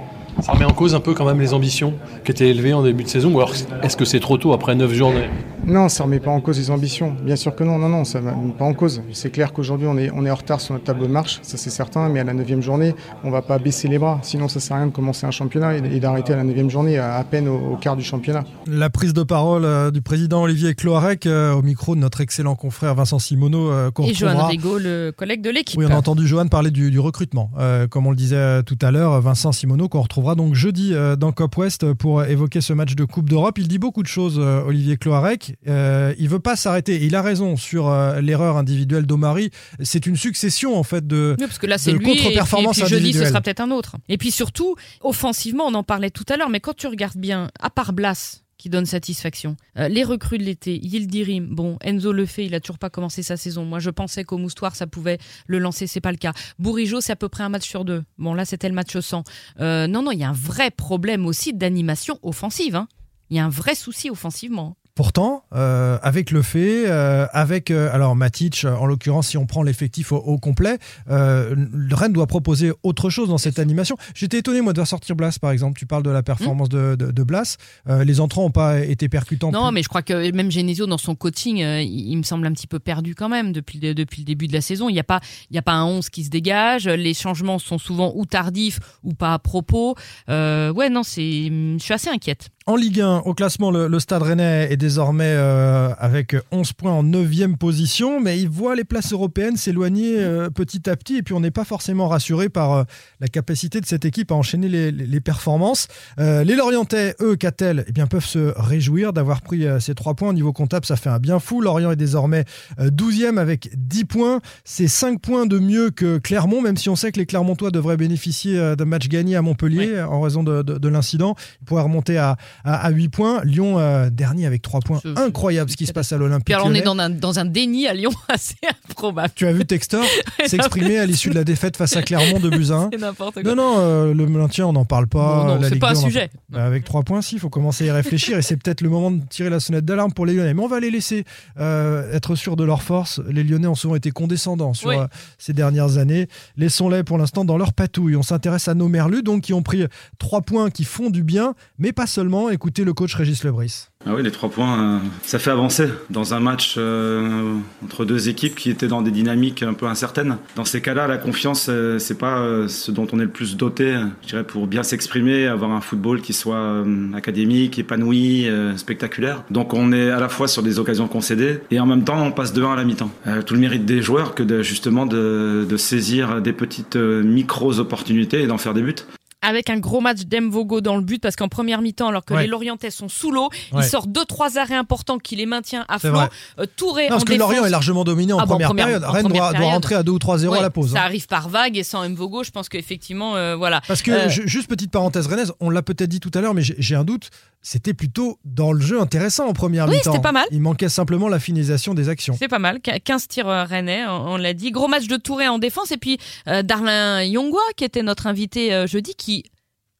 Ça 0.40 0.52
remet 0.52 0.64
en 0.64 0.73
cause 0.73 0.94
un 0.94 1.00
peu 1.00 1.14
quand 1.14 1.25
même 1.25 1.40
les 1.40 1.55
ambitions 1.55 1.94
qui 2.25 2.31
étaient 2.31 2.49
élevées 2.49 2.73
en 2.73 2.82
début 2.82 3.05
de 3.05 3.08
saison 3.08 3.32
ou 3.32 3.38
alors 3.38 3.52
est-ce 3.82 3.96
que 3.96 4.05
c'est 4.05 4.20
trop 4.20 4.38
tôt 4.38 4.52
après 4.52 4.75
9 4.75 4.93
journées? 4.93 5.29
Non, 5.64 5.88
ça 5.88 6.05
remet 6.05 6.19
pas 6.19 6.31
en 6.31 6.40
cause 6.40 6.58
les 6.58 6.70
ambitions. 6.70 7.14
Bien 7.23 7.37
sûr 7.37 7.55
que 7.55 7.62
non, 7.62 7.79
non, 7.79 7.88
non, 7.88 8.05
ça 8.05 8.20
ne 8.20 8.31
remet 8.31 8.52
pas 8.52 8.64
en 8.64 8.75
cause. 8.75 9.02
C'est 9.12 9.31
clair 9.31 9.52
qu'aujourd'hui 9.52 9.87
on 9.87 9.96
est, 9.96 10.11
on 10.12 10.26
est 10.26 10.31
en 10.31 10.34
retard 10.34 10.61
sur 10.61 10.75
notre 10.75 10.84
tableau 10.84 11.06
de 11.06 11.12
marche, 11.12 11.38
ça 11.43 11.56
c'est 11.56 11.70
certain, 11.70 12.08
mais 12.08 12.20
à 12.20 12.25
la 12.25 12.34
9 12.34 12.61
journée, 12.61 12.94
on 13.23 13.31
va 13.31 13.43
pas 13.43 13.58
baisser 13.58 13.88
les 13.88 13.99
bras. 13.99 14.19
Sinon 14.23 14.49
ça 14.49 14.58
sert 14.58 14.76
à 14.76 14.81
rien 14.81 14.88
de 14.88 14.93
commencer 14.93 15.26
un 15.26 15.31
championnat 15.31 15.76
et 15.76 16.00
d'arrêter 16.00 16.32
à 16.32 16.37
la 16.37 16.44
9 16.44 16.69
journée, 16.69 16.99
à, 16.99 17.23
peine 17.25 17.49
au, 17.49 17.76
quart 17.76 17.96
du 17.96 18.02
championnat. 18.02 18.44
La 18.67 18.90
prise 18.90 19.12
de 19.12 19.23
parole 19.23 19.64
euh, 19.64 19.90
du 19.90 20.02
président 20.02 20.43
Olivier 20.43 20.75
Cloarec 20.75 21.26
euh, 21.26 21.52
au 21.52 21.62
micro 21.62 21.94
de 21.94 22.00
notre 22.00 22.20
excellent 22.20 22.56
confrère 22.56 22.94
Vincent 22.94 23.19
Simoneau. 23.19 23.70
Euh, 23.70 23.90
et 24.02 24.14
Johan 24.14 24.46
Rigaud, 24.46 24.79
le 24.79 25.12
collègue 25.17 25.43
de 25.43 25.50
l'équipe. 25.50 25.79
Oui, 25.79 25.87
on 25.88 25.93
a 25.93 25.96
entendu 25.96 26.26
Johan 26.26 26.46
parler 26.49 26.70
du, 26.70 26.99
recrutement. 26.99 27.50
comme 27.90 28.06
on 28.06 28.11
le 28.11 28.17
disait 28.17 28.62
tout 28.62 28.79
à 28.81 28.90
l'heure, 28.90 29.20
Vincent 29.20 29.52
Simoneau 29.52 29.88
qu'on 29.88 30.02
retrouvera 30.22 30.34
donc 30.34 30.54
jeudi 30.54 30.94
euh, 30.94 31.16
dans 31.16 31.32
Cop 31.32 31.56
West 31.56 31.92
pour 31.94 32.22
évoquer 32.24 32.60
ce 32.60 32.72
match 32.72 32.94
de 32.94 33.04
Coupe 33.04 33.28
d'Europe. 33.28 33.58
Il 33.58 33.66
dit 33.66 33.78
beaucoup 33.78 34.02
de 34.02 34.08
choses, 34.08 34.38
euh, 34.38 34.62
Olivier 34.62 34.96
Cloarec. 34.96 35.56
Euh, 35.66 36.14
il 36.19 36.28
veut 36.28 36.38
pas 36.38 36.54
s'arrêter. 36.54 37.04
Il 37.04 37.16
a 37.16 37.22
raison 37.22 37.56
sur 37.56 37.90
l'erreur 38.20 38.56
individuelle 38.56 39.06
d'Omari. 39.06 39.50
C'est 39.82 40.06
une 40.06 40.16
succession 40.16 40.78
en 40.78 40.82
fait 40.82 41.06
de, 41.06 41.34
oui, 41.38 41.46
parce 41.46 41.58
que 41.58 41.66
là, 41.66 41.78
c'est 41.78 41.98
contre-performance 41.98 42.78
et 42.78 42.82
puis, 42.82 42.90
jeudi, 42.90 43.12
ce 43.12 43.26
sera 43.26 43.40
peut-être 43.40 43.60
un 43.60 43.70
autre. 43.70 43.96
Et 44.08 44.16
puis 44.16 44.30
surtout, 44.30 44.76
offensivement, 45.00 45.64
on 45.66 45.74
en 45.74 45.82
parlait 45.82 46.10
tout 46.10 46.24
à 46.28 46.36
l'heure, 46.36 46.50
mais 46.50 46.60
quand 46.60 46.76
tu 46.76 46.86
regardes 46.86 47.16
bien, 47.16 47.50
à 47.60 47.70
part 47.70 47.92
Blas, 47.92 48.42
qui 48.62 48.70
donne 48.70 48.86
satisfaction. 48.86 49.56
Euh, 49.76 49.88
les 49.88 50.04
recrues 50.04 50.38
de 50.38 50.44
l'été, 50.44 50.78
Yildirim, 50.78 51.52
bon, 51.52 51.78
Enzo 51.80 52.12
le 52.12 52.26
fait, 52.26 52.46
il 52.46 52.54
a 52.54 52.60
toujours 52.60 52.78
pas 52.78 52.90
commencé 52.90 53.24
sa 53.24 53.36
saison. 53.36 53.64
Moi, 53.64 53.80
je 53.80 53.90
pensais 53.90 54.22
qu'au 54.22 54.38
Moustoir, 54.38 54.76
ça 54.76 54.86
pouvait 54.86 55.18
le 55.48 55.58
lancer, 55.58 55.88
c'est 55.88 56.00
pas 56.00 56.12
le 56.12 56.16
cas. 56.16 56.32
Bourigeau, 56.60 57.00
c'est 57.00 57.10
à 57.10 57.16
peu 57.16 57.28
près 57.28 57.42
un 57.42 57.48
match 57.48 57.68
sur 57.68 57.84
deux. 57.84 58.04
Bon, 58.18 58.34
là, 58.34 58.44
c'était 58.44 58.68
le 58.68 58.74
match 58.76 58.96
100. 58.96 59.24
Euh, 59.58 59.88
non, 59.88 60.04
non, 60.04 60.12
il 60.12 60.20
y 60.20 60.22
a 60.22 60.28
un 60.28 60.32
vrai 60.32 60.70
problème 60.70 61.26
aussi 61.26 61.52
d'animation 61.52 62.20
offensive. 62.22 62.76
Hein. 62.76 62.86
Il 63.30 63.36
y 63.36 63.40
a 63.40 63.44
un 63.44 63.48
vrai 63.48 63.74
souci 63.74 64.10
offensivement. 64.10 64.76
Pourtant, 64.94 65.44
euh, 65.54 65.98
avec 66.02 66.30
le 66.30 66.42
fait, 66.42 66.84
euh, 66.86 67.26
avec 67.32 67.70
euh, 67.70 67.88
alors 67.94 68.14
Matic, 68.14 68.66
en 68.66 68.84
l'occurrence, 68.84 69.28
si 69.28 69.38
on 69.38 69.46
prend 69.46 69.62
l'effectif 69.62 70.12
au, 70.12 70.36
complet, 70.36 70.76
Rennes 71.08 72.12
doit 72.12 72.26
proposer 72.26 72.72
autre 72.82 73.08
chose 73.08 73.30
dans 73.30 73.38
cette 73.38 73.58
animation. 73.58 73.96
J'étais 74.14 74.38
étonné 74.38 74.60
moi 74.60 74.74
de 74.74 74.78
voir 74.78 74.86
sortir 74.86 75.16
Blas, 75.16 75.38
par 75.40 75.50
exemple. 75.50 75.78
Tu 75.78 75.86
parles 75.86 76.02
de 76.02 76.10
la 76.10 76.22
performance 76.22 76.68
de, 76.68 76.94
de, 76.94 77.22
Blas. 77.22 77.56
les 77.86 78.20
entrants 78.20 78.42
n'ont 78.42 78.50
pas 78.50 78.80
été 78.80 79.08
percutants. 79.08 79.50
Non, 79.50 79.72
mais 79.72 79.82
je 79.82 79.88
crois 79.88 80.02
que 80.02 80.30
même 80.32 80.50
Genesio 80.50 80.86
dans 80.86 80.98
son 80.98 81.14
coaching, 81.14 81.58
il, 81.58 82.16
me 82.16 82.22
semble 82.22 82.46
un 82.46 82.52
petit 82.52 82.66
peu 82.66 82.78
perdu 82.78 83.14
quand 83.14 83.30
même 83.30 83.52
depuis 83.52 83.78
depuis 83.78 84.20
le 84.20 84.26
début 84.26 84.46
de 84.46 84.52
la 84.52 84.60
saison. 84.60 84.90
Il 84.90 84.92
n'y 84.92 85.00
a 85.00 85.04
pas 85.04 85.20
il 85.50 85.56
y 85.56 85.58
a 85.58 85.62
pas 85.62 85.72
un 85.72 85.84
11 85.84 86.10
qui 86.10 86.24
se 86.24 86.30
dégage. 86.30 86.86
Les 86.86 87.14
changements 87.14 87.58
sont 87.58 87.78
souvent 87.78 88.12
ou 88.14 88.26
tardifs 88.26 88.78
ou 89.02 89.14
pas 89.14 89.32
à 89.32 89.38
propos. 89.38 89.96
ouais, 90.28 90.90
non, 90.90 91.02
c'est 91.02 91.22
je 91.22 91.78
suis 91.80 91.94
assez 91.94 92.10
inquiète. 92.10 92.50
En 92.66 92.76
Ligue 92.76 93.00
1, 93.00 93.22
au 93.24 93.34
classement, 93.34 93.72
le, 93.72 93.98
Stade 93.98 94.22
Rennais 94.22 94.68
est 94.70 94.76
désormais 94.76 95.34
euh, 95.36 95.92
avec 95.98 96.36
11 96.52 96.72
points 96.74 96.92
en 96.92 97.02
9e 97.02 97.56
position, 97.56 98.20
mais 98.20 98.38
il 98.38 98.48
voit 98.48 98.76
les 98.76 98.84
places 98.84 99.12
européennes 99.12 99.56
s'éloigner 99.56 100.20
euh, 100.20 100.48
petit 100.48 100.88
à 100.88 100.94
petit, 100.94 101.16
et 101.16 101.22
puis 101.22 101.34
on 101.34 101.40
n'est 101.40 101.50
pas 101.50 101.64
forcément 101.64 102.06
rassuré 102.06 102.48
par 102.48 102.72
euh, 102.72 102.84
la 103.18 103.26
capacité 103.26 103.80
de 103.80 103.86
cette 103.86 104.04
équipe 104.04 104.30
à 104.30 104.36
enchaîner 104.36 104.68
les, 104.68 105.20
performances. 105.20 105.88
les 106.18 106.54
Lorientais, 106.54 107.16
eux, 107.20 107.34
Catel, 107.34 107.84
eh 107.88 107.92
bien, 107.92 108.06
peuvent 108.06 108.24
se 108.24 108.52
réjouir 108.56 109.12
d'avoir 109.12 109.42
pris 109.42 109.66
ces 109.80 109.94
3 109.94 110.14
points. 110.14 110.28
Au 110.30 110.32
niveau 110.32 110.52
comptable, 110.52 110.86
ça 110.86 110.96
fait 110.96 111.10
un 111.10 111.18
bien 111.18 111.38
fou. 111.38 111.60
Lorient 111.60 111.90
est 111.90 111.96
désormais 111.96 112.44
12e 112.80 113.38
avec 113.38 113.70
10 113.74 114.04
points. 114.04 114.40
C'est 114.64 114.88
5 114.88 115.20
points 115.20 115.46
de 115.46 115.58
mieux 115.58 115.90
que 115.90 116.18
Clermont, 116.18 116.60
même 116.60 116.76
si 116.76 116.88
on 116.88 116.96
sait 116.96 117.12
que 117.12 117.18
les 117.18 117.26
Clermontois 117.26 117.70
devraient 117.70 117.96
bénéficier 117.96 118.74
d'un 118.76 118.84
match 118.84 119.08
gagné 119.08 119.36
à 119.36 119.42
Montpellier 119.42 120.00
en 120.02 120.20
raison 120.20 120.42
de, 120.42 120.62
de 120.62 120.88
l'incident. 120.88 121.36
Ils 121.60 121.64
pourraient 121.64 121.82
remonter 121.82 122.18
à 122.18 122.36
à, 122.64 122.90
8 122.90 123.08
points. 123.08 123.40
Lyon, 123.44 123.78
euh, 123.78 124.10
dernier 124.10 124.46
avec 124.46 124.62
3 124.62 124.81
points. 124.81 125.00
Incroyable 125.16 125.70
ce 125.70 125.76
qui 125.76 125.87
se 125.87 125.93
passe 125.93 126.12
à 126.12 126.19
l'Olympique. 126.19 126.54
Alors 126.54 126.66
on 126.66 126.75
est 126.75 126.82
dans 126.82 126.99
un, 126.99 127.10
dans 127.10 127.38
un 127.38 127.44
déni 127.44 127.87
à 127.87 127.94
Lyon 127.94 128.10
assez 128.28 128.56
improbable. 128.88 129.32
Tu 129.34 129.46
as 129.46 129.52
vu 129.52 129.64
Textor 129.64 130.04
s'exprimer 130.46 130.99
à 130.99 131.06
l'issue 131.06 131.31
de 131.31 131.34
la 131.34 131.44
défaite 131.44 131.76
face 131.76 131.96
à 131.96 132.02
Clermont 132.02 132.40
de 132.40 132.50
Buzyn. 132.50 132.90
C'est 132.93 133.00
n'importe 133.00 133.34
quoi. 133.34 133.43
Non, 133.43 133.54
non, 133.54 133.75
euh, 133.78 134.14
le 134.14 134.26
maintien, 134.26 134.66
on 134.66 134.72
n'en 134.72 134.84
parle 134.84 135.06
pas. 135.06 135.58
Non, 135.58 135.69
c'est 135.69 135.78
pas 135.78 135.93
un 135.93 135.94
sujet. 135.94 136.31
Bah, 136.49 136.64
avec 136.64 136.84
3 136.84 137.02
points, 137.02 137.22
si, 137.22 137.37
il 137.37 137.38
faut 137.38 137.50
commencer 137.50 137.84
à 137.84 137.87
y 137.88 137.90
réfléchir 137.90 138.38
et 138.38 138.43
c'est 138.43 138.56
peut-être 138.56 138.81
le 138.81 138.88
moment 138.88 139.10
de 139.10 139.22
tirer 139.28 139.50
la 139.50 139.60
sonnette 139.60 139.84
d'alarme 139.84 140.12
pour 140.12 140.26
les 140.26 140.34
Lyonnais. 140.34 140.55
Mais 140.55 140.62
on 140.62 140.69
va 140.69 140.81
les 140.81 140.90
laisser 140.90 141.25
euh, 141.58 142.12
être 142.12 142.34
sûrs 142.34 142.56
de 142.56 142.64
leur 142.64 142.82
force. 142.82 143.20
Les 143.28 143.44
Lyonnais 143.44 143.66
ont 143.66 143.75
souvent 143.75 143.96
été 143.96 144.10
condescendants 144.10 144.75
sur 144.75 144.93
ces 145.38 145.52
dernières 145.52 145.98
années. 145.98 146.28
Laissons-les 146.56 147.02
pour 147.05 147.19
l'instant 147.19 147.44
dans 147.44 147.58
leur 147.58 147.72
patouille. 147.72 148.16
On 148.16 148.22
s'intéresse 148.22 148.69
à 148.69 148.75
nos 148.75 148.88
merlus, 148.88 149.22
donc 149.22 149.43
qui 149.43 149.52
ont 149.52 149.62
pris 149.62 149.87
3 150.19 150.43
points 150.43 150.70
qui 150.70 150.84
font 150.84 151.10
du 151.10 151.22
bien, 151.22 151.55
mais 151.78 151.93
pas 151.93 152.06
seulement. 152.06 152.41
Écoutez 152.50 152.84
le 152.84 152.92
coach 152.92 153.14
Régis 153.14 153.44
Lebris? 153.44 153.88
Ah 154.04 154.14
oui, 154.16 154.22
les 154.22 154.30
trois 154.30 154.50
points, 154.50 154.96
euh, 154.96 154.98
ça 155.22 155.38
fait 155.38 155.50
avancer 155.50 155.88
dans 156.10 156.34
un 156.34 156.40
match 156.40 156.74
euh, 156.76 157.54
entre 157.84 158.04
deux 158.04 158.28
équipes 158.28 158.56
qui 158.56 158.68
étaient 158.68 158.88
dans 158.88 159.00
des 159.00 159.12
dynamiques 159.12 159.62
un 159.62 159.74
peu 159.74 159.86
incertaines. 159.86 160.38
Dans 160.56 160.64
ces 160.64 160.80
cas-là, 160.80 161.06
la 161.06 161.18
confiance, 161.18 161.66
euh, 161.68 161.98
c'est 161.98 162.18
pas 162.18 162.44
ce 162.68 162.90
dont 162.90 163.06
on 163.12 163.20
est 163.20 163.24
le 163.24 163.30
plus 163.30 163.56
doté, 163.56 163.96
je 164.22 164.28
dirais, 164.28 164.44
pour 164.44 164.66
bien 164.66 164.82
s'exprimer, 164.82 165.46
avoir 165.46 165.70
un 165.70 165.80
football 165.80 166.20
qui 166.20 166.32
soit 166.32 166.84
académique, 167.14 167.78
épanoui, 167.78 168.48
spectaculaire. 168.76 169.44
Donc 169.50 169.74
on 169.74 169.93
est 169.93 170.10
à 170.10 170.19
la 170.19 170.28
fois 170.28 170.48
sur 170.48 170.62
des 170.62 170.78
occasions 170.78 171.08
concédées 171.08 171.60
et 171.70 171.81
en 171.81 171.86
même 171.86 172.05
temps 172.05 172.20
on 172.22 172.32
passe 172.32 172.52
de 172.52 172.62
1 172.62 172.72
à 172.72 172.76
la 172.76 172.84
mi-temps. 172.84 173.10
tout 173.46 173.55
le 173.55 173.60
mérite 173.60 173.84
des 173.84 174.02
joueurs 174.02 174.34
que 174.34 174.62
justement 174.62 175.06
de, 175.06 175.67
de 175.69 175.76
saisir 175.76 176.40
des 176.40 176.52
petites 176.52 176.96
micros 176.96 177.78
opportunités 177.78 178.43
et 178.43 178.46
d'en 178.46 178.58
faire 178.58 178.74
des 178.74 178.82
buts 178.82 178.94
avec 179.43 179.69
un 179.70 179.79
gros 179.79 180.01
match 180.01 180.20
d'Emvogo 180.20 180.81
dans 180.81 180.96
le 180.96 181.03
but 181.03 181.20
parce 181.20 181.37
qu'en 181.37 181.49
première 181.49 181.82
mi-temps, 181.82 182.08
alors 182.08 182.25
que 182.25 182.34
les 182.34 182.46
Lorientais 182.46 182.91
sont 182.91 183.08
sous 183.08 183.31
l'eau, 183.31 183.51
il 183.77 183.82
sort 183.82 184.06
deux 184.06 184.25
trois 184.25 184.58
arrêts 184.58 184.77
importants 184.77 185.19
qui 185.19 185.37
les 185.37 185.46
maintient 185.46 185.84
à 185.89 185.99
flot. 185.99 186.13
Euh, 186.58 186.67
Touré 186.77 187.05
non, 187.05 187.17
parce 187.17 187.25
que 187.25 187.34
Lorient 187.34 187.65
est 187.65 187.70
largement 187.70 188.05
dominé 188.05 188.32
en, 188.32 188.39
ah, 188.39 188.46
première, 188.46 188.75
période. 188.75 189.05
Rennes 189.05 189.29
doit, 189.29 189.51
rentrer 189.51 189.94
à 189.94 190.03
2 190.03 190.13
ou 190.13 190.19
3-0 190.19 190.56
à 190.56 190.63
la 190.63 190.70
pause. 190.70 190.93
Ça 190.93 191.01
hein. 191.01 191.05
arrive 191.05 191.27
par 191.27 191.49
vague 191.49 191.77
et 191.77 191.82
sans 191.82 192.08
Mvogo, 192.08 192.44
je 192.44 192.51
pense 192.51 192.69
qu'effectivement, 192.69 193.37
euh, 193.37 193.56
voilà. 193.56 193.81
Parce 193.89 194.03
que, 194.03 194.11
euh, 194.11 194.29
juste 194.29 194.69
petite 194.69 194.91
parenthèse 194.91 195.27
rennaise, 195.27 195.53
on 195.61 195.70
l'a 195.70 195.82
peut-être 195.82 196.08
dit 196.08 196.20
tout 196.20 196.31
à 196.34 196.41
l'heure, 196.41 196.55
mais 196.55 196.63
j'ai 196.63 196.94
un 196.94 197.05
doute 197.05 197.31
c'était 197.62 197.94
plutôt 197.94 198.38
dans 198.44 198.72
le 198.72 198.81
jeu 198.81 199.00
intéressant 199.00 199.46
en 199.46 199.52
première 199.52 199.86
mi-temps. 199.86 199.98
Oui, 199.98 200.02
c'était 200.04 200.22
pas 200.22 200.32
mal. 200.32 200.46
Il 200.50 200.60
manquait 200.60 200.88
simplement 200.88 201.28
la 201.28 201.38
finisation 201.38 201.94
des 201.94 202.08
actions. 202.08 202.34
C'est 202.38 202.48
pas 202.48 202.58
mal. 202.58 202.81
15 202.81 203.28
tirs 203.28 203.48
euh, 203.48 203.64
rennais, 203.64 204.04
on, 204.06 204.36
l'a 204.36 204.52
dit. 204.52 204.70
Gros 204.70 204.88
match 204.88 205.06
de 205.06 205.16
Touré 205.16 205.48
en 205.48 205.58
défense. 205.58 205.92
Et 205.92 205.96
puis 205.96 206.19
Darlin 206.46 207.22
Yongwa, 207.22 207.60
qui 207.76 207.84
était 207.84 208.02
notre 208.02 208.26
invité 208.26 208.86
jeudi, 208.86 209.14
qui 209.14 209.44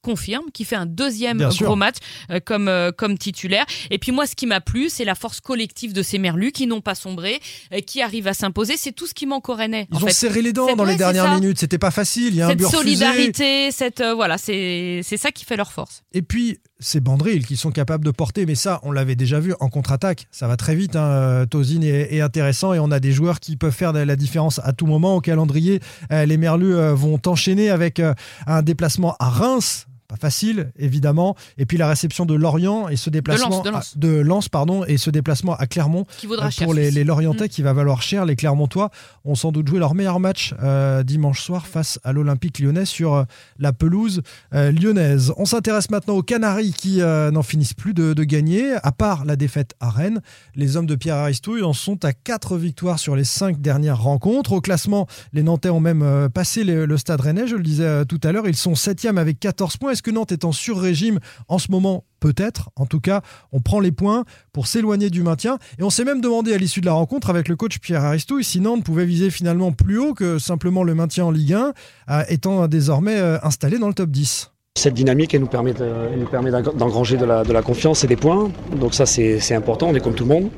confirme, 0.03 0.45
qui 0.53 0.65
fait 0.65 0.77
un 0.77 0.87
deuxième 0.87 1.39
gros 1.39 1.77
match 1.77 1.97
euh, 2.31 2.41
comme, 2.45 2.69
euh, 2.69 2.91
comme 2.93 3.17
titulaire. 3.17 3.65
Et 3.91 3.99
puis 3.99 4.13
moi, 4.13 4.27
ce 4.27 4.35
qui 4.35 4.47
m'a 4.47 4.61
plu, 4.61 4.91
c'est 4.91 5.05
la 5.05 5.15
force 5.15 5.41
collective 5.41 5.93
de 5.93 6.03
ces 6.03 6.19
Merlus 6.19 6.53
qui 6.53 6.67
n'ont 6.67 6.81
pas 6.81 6.95
sombré, 6.95 7.41
euh, 7.73 7.81
qui 7.81 8.03
arrivent 8.03 8.27
à 8.27 8.35
s'imposer. 8.35 8.77
C'est 8.77 8.93
tout 8.93 9.07
ce 9.07 9.15
qui 9.15 9.27
manque 9.27 9.49
au 9.49 9.55
Rennais. 9.55 9.87
Ils 9.93 10.05
ont 10.05 10.09
serré 10.09 10.43
les 10.43 10.53
dents 10.53 10.75
dans 10.77 10.85
les 10.85 10.97
dernières 10.97 11.35
minutes. 11.35 11.59
C'était 11.59 11.79
pas 11.79 11.91
facile. 11.91 12.29
Il 12.29 12.37
y 12.37 12.43
a 12.43 12.49
cette 12.49 12.63
un 12.63 12.69
solidarité, 12.69 13.71
cette 13.71 14.03
voilà, 14.03 14.37
c'est 14.39 15.03
ça 15.03 15.31
qui 15.31 15.45
fait 15.45 15.57
leur 15.57 15.73
force. 15.73 16.03
Et 16.13 16.23
puis 16.23 16.59
ces 16.83 17.01
bandrilles 17.01 17.45
qui 17.45 17.57
sont 17.57 17.71
capables 17.71 18.05
de 18.05 18.11
porter, 18.11 18.45
mais 18.47 18.55
ça, 18.55 18.81
on 18.83 18.93
l'avait 18.93 19.17
déjà 19.17 19.41
vu 19.41 19.55
en 19.61 19.69
contre-attaque. 19.69 20.27
Ça 20.31 20.49
va 20.49 20.57
très 20.57 20.75
vite. 20.75 20.97
Hein. 20.97 21.47
Tozine 21.49 21.85
est, 21.85 22.21
intéressant 22.21 22.75
et 22.75 22.79
on 22.79 22.91
a 22.91 23.01
des 23.01 23.13
joueurs 23.13 23.41
qui 23.41 23.57
peuvent 23.57 23.73
faire 23.73 23.93
la 23.93 24.17
différence 24.17 24.61
à 24.65 24.73
tout 24.73 24.87
moment 24.87 25.17
au 25.17 25.21
calendrier. 25.21 25.81
les 26.11 26.37
Merlus 26.37 26.75
vont 26.93 27.21
enchaîner 27.27 27.71
avec 27.71 28.01
un 28.47 28.63
déplacement 28.63 29.17
à 29.19 29.29
Reims 29.29 29.87
facile 30.23 30.73
évidemment. 30.79 31.35
Et 31.59 31.67
puis 31.67 31.77
la 31.77 31.89
réception 31.89 32.25
de 32.27 32.35
Lorient 32.35 32.89
et 32.89 32.97
ce 32.97 33.11
déplacement 33.11 33.61
de 33.63 33.71
Lens, 33.71 33.93
à- 33.97 33.99
de 33.99 34.09
Lens, 34.21 34.49
pardon, 34.49 34.85
et 34.87 34.97
ce 34.97 35.11
déplacement 35.11 35.55
à 35.57 35.67
Clermont 35.67 36.07
Qui 36.19 36.27
vaudra 36.29 36.47
euh, 36.47 36.51
cher. 36.51 36.65
pour 36.65 36.75
les, 36.75 36.91
Lorientais 37.05 37.47
Mm. 37.47 37.49
qui 37.49 37.63
va 37.63 37.73
valoir 37.73 38.01
cher. 38.03 38.25
Les 38.25 38.37
Clermontois 38.37 38.91
ont 39.25 39.35
sans 39.35 39.51
doute 39.53 39.67
joué 39.69 39.81
leur 39.81 39.95
meilleur 39.95 40.21
match 40.21 40.55
euh, 40.63 41.03
dimanche 41.03 41.43
soir 41.43 41.67
face 41.67 41.99
à 42.05 42.13
l'Olympique 42.13 42.61
lyonnais 42.61 42.85
sur 42.85 43.15
euh, 43.15 43.25
la 43.59 43.73
pelouse 43.73 44.23
lyonnaise. 44.53 45.33
On 45.37 45.45
s'intéresse 45.45 45.91
maintenant 45.91 46.15
aux 46.15 46.23
Canaries 46.23 46.73
qui 46.73 46.99
n'en 47.01 47.43
finissent 47.43 47.75
plus 47.75 47.95
de, 47.95 48.13
de 48.15 48.25
gagner. 48.25 48.75
À 48.83 48.93
part 48.93 49.25
la 49.25 49.35
défaite 49.37 49.75
à 49.81 49.91
Rennes, 49.91 50.21
les 50.55 50.77
hommes 50.77 50.87
de 50.87 50.95
Pierre 50.95 51.17
Aristouille 51.17 51.63
en 51.63 51.73
sont 51.73 52.05
à 52.05 52.13
4 52.13 52.57
victoires 52.57 52.99
sur 52.99 53.17
les 53.17 53.25
5 53.25 53.61
dernières 53.61 54.01
rencontres. 54.01 54.53
Au 54.53 54.61
classement, 54.61 55.07
les 55.33 55.43
Nantais 55.43 55.71
ont 55.71 55.81
même 55.81 56.29
passé 56.33 56.63
le, 56.65 56.87
le 56.87 56.97
stade 56.97 57.21
rennais, 57.21 57.47
je 57.49 57.57
le 57.57 57.63
disais 57.63 58.05
tout 58.07 58.21
à 58.23 58.31
l'heure. 58.33 58.47
Ils 58.49 58.57
sont 58.57 58.75
7e 58.75 59.17
avec 59.19 59.41
14 59.41 59.77
points. 59.79 59.93
Est-ce 59.93 60.03
que 60.03 60.11
Nantes 60.13 60.33
est 60.33 60.45
en 60.45 60.53
sur-régime 60.53 61.19
en 61.49 61.59
ce 61.59 61.71
moment 61.71 62.05
Peut-être. 62.23 62.71
En 62.77 62.87
tout 62.87 63.01
cas, 63.01 63.21
on 63.51 63.61
prend 63.61 63.81
les 63.81 63.91
points 63.91 64.25
pour 64.53 64.69
s'éloigner 64.69 65.11
du 65.11 65.25
maintien. 65.25 65.59
Et 65.81 65.83
on 65.83 65.91
s'est 65.91 66.05
même 66.05 66.21
demandé 66.21 66.55
à 66.55 66.57
l'issue 66.57 66.81
de 66.81 66.87
la 66.87 66.93
rencontre 66.93 67.31
avec 67.31 67.49
le 67.49 67.57
coach 67.57 67.81
Pierre 67.81 68.05
Aristouille 68.05 68.45
si 68.45 68.61
Nantes 68.61 68.85
pouvait 68.85 69.07
viser 69.07 69.29
finalement 69.29 69.73
plus 69.73 69.99
haut 69.99 70.15
que 70.15 70.39
simplement 70.39 70.85
le 70.85 70.95
maintien 70.95 71.25
en 71.25 71.33
Ligue 71.33 71.55
1, 71.55 71.73
euh, 72.11 72.23
étant 72.29 72.69
désormais 72.69 73.17
euh, 73.17 73.39
installé 73.43 73.81
dans 73.81 73.89
le 73.89 73.95
top 73.95 74.11
10. 74.11 74.52
Cette 74.75 74.95
dynamique, 74.95 75.35
elle 75.35 75.43
nous 75.43 75.47
permet 75.49 75.75
nous 76.17 76.27
permet 76.27 76.51
d'eng- 76.51 76.75
d'engranger 76.75 77.19
de 77.19 77.27
la, 77.27 77.63
confiance 77.63 78.05
et 78.05 78.07
des 78.07 78.17
points. 78.17 78.51
Donc 78.81 78.95
ça, 78.95 79.05
c'est 79.05 79.55
important, 79.55 79.89
on 79.91 79.95
est 79.95 80.01
comme 80.01 80.15
tout 80.15 80.25
le 80.25 80.31
monde. 80.35 80.49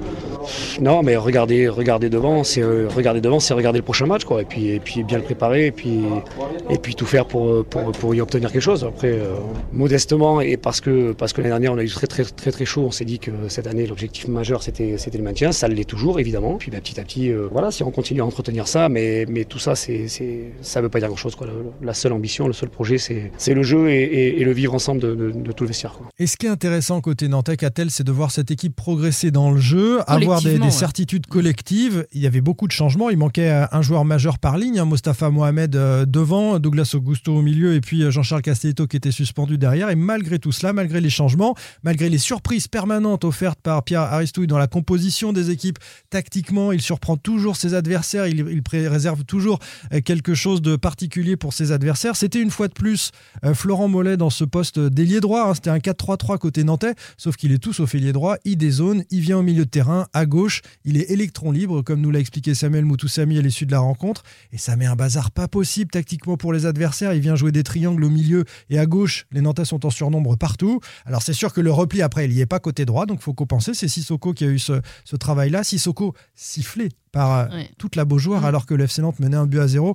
Non, 0.80 1.02
mais 1.02 1.16
regarder, 1.16 1.68
regarder 1.68 2.10
devant, 2.10 2.44
c'est 2.44 2.60
euh, 2.62 2.86
regarder 2.94 3.22
devant, 3.22 3.40
c'est 3.40 3.54
regarder 3.54 3.78
le 3.78 3.82
prochain 3.84 4.04
match, 4.06 4.24
quoi. 4.24 4.42
Et 4.42 4.44
puis, 4.44 4.68
et 4.68 4.78
puis 4.78 5.02
bien 5.02 5.16
le 5.16 5.24
préparer, 5.24 5.66
et 5.68 5.72
puis, 5.72 6.00
et 6.68 6.76
puis 6.78 6.94
tout 6.94 7.06
faire 7.06 7.24
pour, 7.26 7.64
pour, 7.64 7.92
pour 7.92 8.14
y 8.14 8.20
obtenir 8.20 8.52
quelque 8.52 8.60
chose. 8.62 8.84
Après, 8.84 9.08
euh, 9.08 9.34
modestement, 9.72 10.42
et 10.42 10.58
parce 10.58 10.82
que, 10.82 11.12
parce 11.12 11.32
que 11.32 11.40
l'année 11.40 11.50
dernière, 11.52 11.72
on 11.72 11.78
a 11.78 11.82
eu 11.82 11.88
très, 11.88 12.06
très, 12.06 12.24
très, 12.24 12.52
très 12.52 12.66
chaud, 12.66 12.82
on 12.86 12.90
s'est 12.90 13.06
dit 13.06 13.18
que 13.18 13.30
cette 13.48 13.66
année, 13.66 13.86
l'objectif 13.86 14.28
majeur, 14.28 14.62
c'était, 14.62 14.96
c'était 14.98 15.16
le 15.18 15.24
maintien. 15.24 15.50
Ça 15.50 15.66
l'est 15.66 15.88
toujours, 15.88 16.20
évidemment. 16.20 16.56
Puis, 16.58 16.70
bah, 16.70 16.78
petit 16.82 17.00
à 17.00 17.04
petit, 17.04 17.30
euh, 17.32 17.48
voilà, 17.50 17.70
si 17.70 17.82
on 17.82 17.90
continue 17.90 18.20
à 18.20 18.26
entretenir 18.26 18.68
ça, 18.68 18.90
mais, 18.90 19.24
mais 19.28 19.44
tout 19.44 19.58
ça, 19.58 19.74
c'est, 19.74 20.08
c'est, 20.08 20.52
ça 20.60 20.82
veut 20.82 20.90
pas 20.90 20.98
dire 21.00 21.08
grand-chose, 21.08 21.34
quoi. 21.36 21.46
Le- 21.46 21.52
La 21.86 21.94
seule 21.94 22.12
ambition, 22.12 22.46
le 22.46 22.52
seul 22.52 22.68
projet, 22.68 22.98
c'est, 22.98 23.32
c'est 23.38 23.54
le 23.54 23.62
jeu 23.62 23.88
et- 24.04 24.40
et 24.40 24.44
le 24.44 24.52
vivre 24.52 24.74
ensemble 24.74 25.00
de, 25.00 25.14
de- 25.14 25.30
de 25.32 25.52
tout 25.52 25.64
le 25.64 25.68
vestiaire, 25.68 25.92
quoi. 25.92 26.08
Et 26.18 26.26
ce 26.26 26.36
qui 26.36 26.46
est 26.46 26.50
intéressant 26.50 27.00
côté 27.00 27.28
Nantais, 27.28 27.56
Catel, 27.56 27.90
c'est 27.90 28.04
de 28.04 28.12
voir 28.12 28.30
cette 28.30 28.50
équipe 28.50 28.76
progresser 28.76 29.30
dans 29.30 29.50
le 29.50 29.60
jeu, 29.60 30.00
avoir 30.06 30.40
des, 30.40 30.44
des 30.44 30.58
Collectivement, 30.58 30.64
ouais. 30.66 30.70
certitudes 30.70 31.26
collectives. 31.26 32.06
Il 32.12 32.20
y 32.20 32.26
avait 32.26 32.40
beaucoup 32.40 32.66
de 32.66 32.72
changements. 32.72 33.10
Il 33.10 33.16
manquait 33.18 33.50
euh, 33.50 33.66
un 33.72 33.82
joueur 33.82 34.04
majeur 34.04 34.38
par 34.38 34.58
ligne, 34.58 34.78
hein, 34.78 34.84
Mostafa 34.84 35.30
Mohamed 35.30 35.76
euh, 35.76 36.04
devant, 36.06 36.58
Douglas 36.58 36.90
Augusto 36.94 37.34
au 37.36 37.42
milieu 37.42 37.74
et 37.74 37.80
puis 37.80 38.02
euh, 38.02 38.10
Jean-Charles 38.10 38.42
Castelletto 38.42 38.86
qui 38.86 38.96
était 38.96 39.10
suspendu 39.10 39.58
derrière. 39.58 39.90
Et 39.90 39.94
malgré 39.96 40.38
tout 40.38 40.52
cela, 40.52 40.72
malgré 40.72 41.00
les 41.00 41.10
changements, 41.10 41.54
malgré 41.82 42.08
les 42.08 42.18
surprises 42.18 42.68
permanentes 42.68 43.24
offertes 43.24 43.60
par 43.62 43.82
Pierre 43.84 44.02
Aristouille 44.02 44.46
dans 44.46 44.58
la 44.58 44.66
composition 44.66 45.32
des 45.32 45.50
équipes, 45.50 45.78
tactiquement, 46.10 46.72
il 46.72 46.80
surprend 46.80 47.16
toujours 47.16 47.56
ses 47.56 47.74
adversaires. 47.74 48.26
Il, 48.26 48.40
il 48.72 48.88
réserve 48.88 49.24
toujours 49.24 49.58
quelque 50.04 50.34
chose 50.34 50.62
de 50.62 50.76
particulier 50.76 51.36
pour 51.36 51.52
ses 51.52 51.72
adversaires. 51.72 52.16
C'était 52.16 52.40
une 52.40 52.50
fois 52.50 52.68
de 52.68 52.72
plus 52.74 53.10
Florent 53.54 53.88
Mollet 53.94 54.16
dans 54.16 54.30
ce 54.30 54.42
poste 54.44 54.80
d'ailier 54.80 55.20
droit. 55.20 55.48
hein. 55.48 55.54
C'était 55.54 55.70
un 55.70 55.78
4-3-3 55.78 56.38
côté 56.38 56.64
nantais, 56.64 56.94
sauf 57.16 57.36
qu'il 57.36 57.52
est 57.52 57.58
tout 57.58 57.72
sauf 57.72 57.94
ailier 57.94 58.12
droit. 58.12 58.36
Il 58.44 58.56
dézone, 58.56 59.04
il 59.10 59.20
vient 59.20 59.38
au 59.38 59.42
milieu 59.42 59.64
de 59.64 59.70
terrain, 59.70 60.08
à 60.12 60.26
gauche. 60.26 60.62
Il 60.84 60.96
est 60.96 61.10
électron 61.12 61.52
libre, 61.52 61.82
comme 61.82 62.00
nous 62.00 62.10
l'a 62.10 62.18
expliqué 62.18 62.54
Samuel 62.54 62.84
Moutoussami 62.84 63.38
à 63.38 63.42
l'issue 63.42 63.66
de 63.66 63.70
la 63.70 63.78
rencontre. 63.78 64.24
Et 64.52 64.58
ça 64.58 64.74
met 64.74 64.86
un 64.86 64.96
bazar 64.96 65.30
pas 65.30 65.46
possible 65.46 65.90
tactiquement 65.92 66.36
pour 66.36 66.52
les 66.52 66.66
adversaires. 66.66 67.14
Il 67.14 67.20
vient 67.20 67.36
jouer 67.36 67.52
des 67.52 67.62
triangles 67.62 68.02
au 68.04 68.10
milieu 68.10 68.44
et 68.68 68.78
à 68.80 68.86
gauche. 68.86 69.26
Les 69.30 69.40
Nantais 69.40 69.64
sont 69.64 69.86
en 69.86 69.90
surnombre 69.90 70.36
partout. 70.36 70.80
Alors 71.06 71.22
c'est 71.22 71.32
sûr 71.32 71.52
que 71.52 71.60
le 71.60 71.70
repli 71.70 72.02
après, 72.02 72.24
il 72.24 72.32
n'y 72.34 72.40
est 72.40 72.46
pas 72.46 72.58
côté 72.58 72.84
droit, 72.84 73.06
donc 73.06 73.20
faut 73.20 73.32
compenser. 73.34 73.74
C'est 73.74 73.86
Sissoko 73.88 74.32
qui 74.32 74.44
a 74.44 74.48
eu 74.48 74.58
ce, 74.58 74.80
ce 75.04 75.14
travail-là. 75.16 75.62
Sissoko 75.62 76.14
sifflé 76.34 76.88
par 77.12 77.32
euh, 77.38 77.44
Ouais. 77.56 77.70
toute 77.78 77.94
la 77.94 78.04
Beaujoire 78.04 78.42
Mm. 78.42 78.46
alors 78.46 78.66
que 78.66 78.74
le 78.74 78.84
FC 78.84 79.00
Nantes 79.00 79.20
menait 79.20 79.36
un 79.36 79.46
but 79.46 79.60
à 79.60 79.68
zéro. 79.68 79.94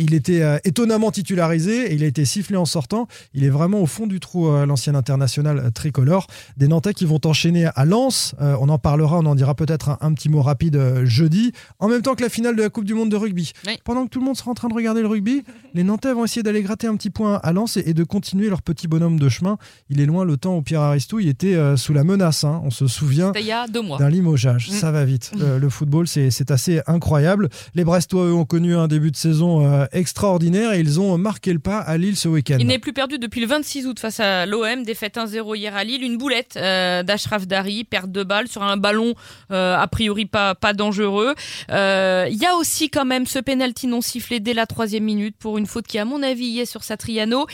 Il 0.00 0.12
était 0.14 0.42
euh, 0.42 0.58
étonnamment 0.64 1.12
titularisé 1.12 1.92
et 1.92 1.94
il 1.94 2.02
a 2.02 2.06
été 2.06 2.24
sifflé 2.24 2.56
en 2.56 2.64
sortant. 2.64 3.06
Il 3.34 3.44
est 3.44 3.50
vraiment 3.50 3.80
au 3.80 3.86
fond 3.86 4.06
du 4.06 4.20
trou, 4.20 4.48
euh, 4.48 4.66
l'ancien 4.66 4.94
international 4.94 5.58
euh, 5.58 5.70
tricolore. 5.70 6.26
Des 6.56 6.68
Nantais 6.68 6.94
qui 6.94 7.04
vont 7.04 7.20
enchaîner 7.24 7.66
à 7.74 7.84
Lens. 7.84 8.34
Euh, 8.40 8.56
on 8.60 8.68
en 8.68 8.78
parlera, 8.78 9.18
on 9.18 9.26
en 9.26 9.34
dira 9.34 9.54
peut-être 9.54 9.90
un, 9.90 9.98
un 10.00 10.12
petit 10.14 10.28
mot 10.28 10.42
rapide 10.42 11.04
jeudi, 11.04 11.52
en 11.78 11.88
même 11.88 12.02
temps 12.02 12.14
que 12.14 12.22
la 12.22 12.28
finale 12.28 12.56
de 12.56 12.62
la 12.62 12.70
Coupe 12.70 12.84
du 12.84 12.94
Monde 12.94 13.10
de 13.10 13.16
rugby. 13.16 13.52
Oui. 13.66 13.78
Pendant 13.84 14.04
que 14.04 14.10
tout 14.10 14.18
le 14.20 14.24
monde 14.24 14.36
sera 14.36 14.50
en 14.50 14.54
train 14.54 14.68
de 14.68 14.74
regarder 14.74 15.02
le 15.02 15.08
rugby, 15.08 15.44
les 15.74 15.84
Nantais 15.84 16.12
vont 16.12 16.24
essayer 16.24 16.42
d'aller 16.42 16.62
gratter 16.62 16.86
un 16.86 16.96
petit 16.96 17.10
point 17.10 17.40
à 17.42 17.52
Lens 17.52 17.76
et, 17.76 17.82
et 17.86 17.94
de 17.94 18.04
continuer 18.04 18.48
leur 18.48 18.62
petit 18.62 18.88
bonhomme 18.88 19.18
de 19.18 19.28
chemin. 19.28 19.58
Il 19.90 20.00
est 20.00 20.06
loin 20.06 20.24
le 20.24 20.36
temps 20.36 20.56
où 20.56 20.62
Pierre 20.62 20.80
Aristouille 20.82 21.28
était 21.28 21.54
euh, 21.54 21.76
sous 21.76 21.92
la 21.92 22.04
menace. 22.04 22.44
hein. 22.44 22.60
On 22.64 22.70
se 22.70 22.86
souvient 22.86 23.32
il 23.34 23.72
d'un 23.98 24.08
limogeage. 24.08 24.68
Mm. 24.70 24.72
Ça 24.72 24.90
va 24.90 25.04
vite. 25.04 25.32
Le, 25.38 25.58
le 25.58 25.68
football, 25.68 26.08
c'est 26.08 26.30
c'est 26.30 26.50
assez 26.50 26.80
incroyable. 26.86 27.48
Les 27.74 27.84
Brestois, 27.84 28.26
eux, 28.26 28.32
ont 28.34 28.44
connu 28.44 28.74
un 28.74 28.88
début 28.88 29.10
de 29.10 29.16
saison 29.16 29.64
euh, 29.66 29.86
extraordinaire 29.92 30.72
et 30.72 30.80
ils 30.80 31.00
ont 31.00 31.16
marqué 31.18 31.52
le 31.52 31.58
pas 31.58 31.78
à 31.78 31.96
Lille 31.98 32.16
ce 32.16 32.28
week-end. 32.28 32.56
Il 32.58 32.66
n'est 32.66 32.78
plus 32.78 32.92
perdu 32.92 33.17
depuis 33.18 33.40
le 33.40 33.46
26 33.46 33.86
août 33.86 33.98
face 33.98 34.20
à 34.20 34.46
l'OM, 34.46 34.82
défaite 34.82 35.16
1-0 35.16 35.56
hier 35.56 35.76
à 35.76 35.84
Lille, 35.84 36.02
une 36.02 36.16
boulette 36.16 36.56
euh, 36.56 37.02
d'Ashraf 37.02 37.46
Dari, 37.46 37.84
perte 37.84 38.10
de 38.10 38.22
balle 38.22 38.48
sur 38.48 38.62
un 38.62 38.76
ballon 38.76 39.14
euh, 39.50 39.76
a 39.76 39.86
priori 39.86 40.26
pas, 40.26 40.54
dangereux. 40.74 41.34
Euh, 41.70 42.26
Il 42.30 42.36
y 42.36 42.46
a 42.46 42.54
aussi 42.56 42.90
quand 42.90 43.04
même 43.04 43.26
ce 43.26 43.38
penalty 43.38 43.86
non 43.86 44.00
sifflé 44.00 44.40
dès 44.40 44.54
la 44.54 44.66
troisième 44.66 45.04
minute 45.04 45.36
pour 45.38 45.58
une 45.58 45.66
faute 45.66 45.86
qui 45.86 45.98
à 45.98 46.04
mon 46.04 46.22
avis 46.22 46.46
y 46.46 46.60
est 46.60 46.66
sur 46.66 46.84
Satriano 46.84 47.46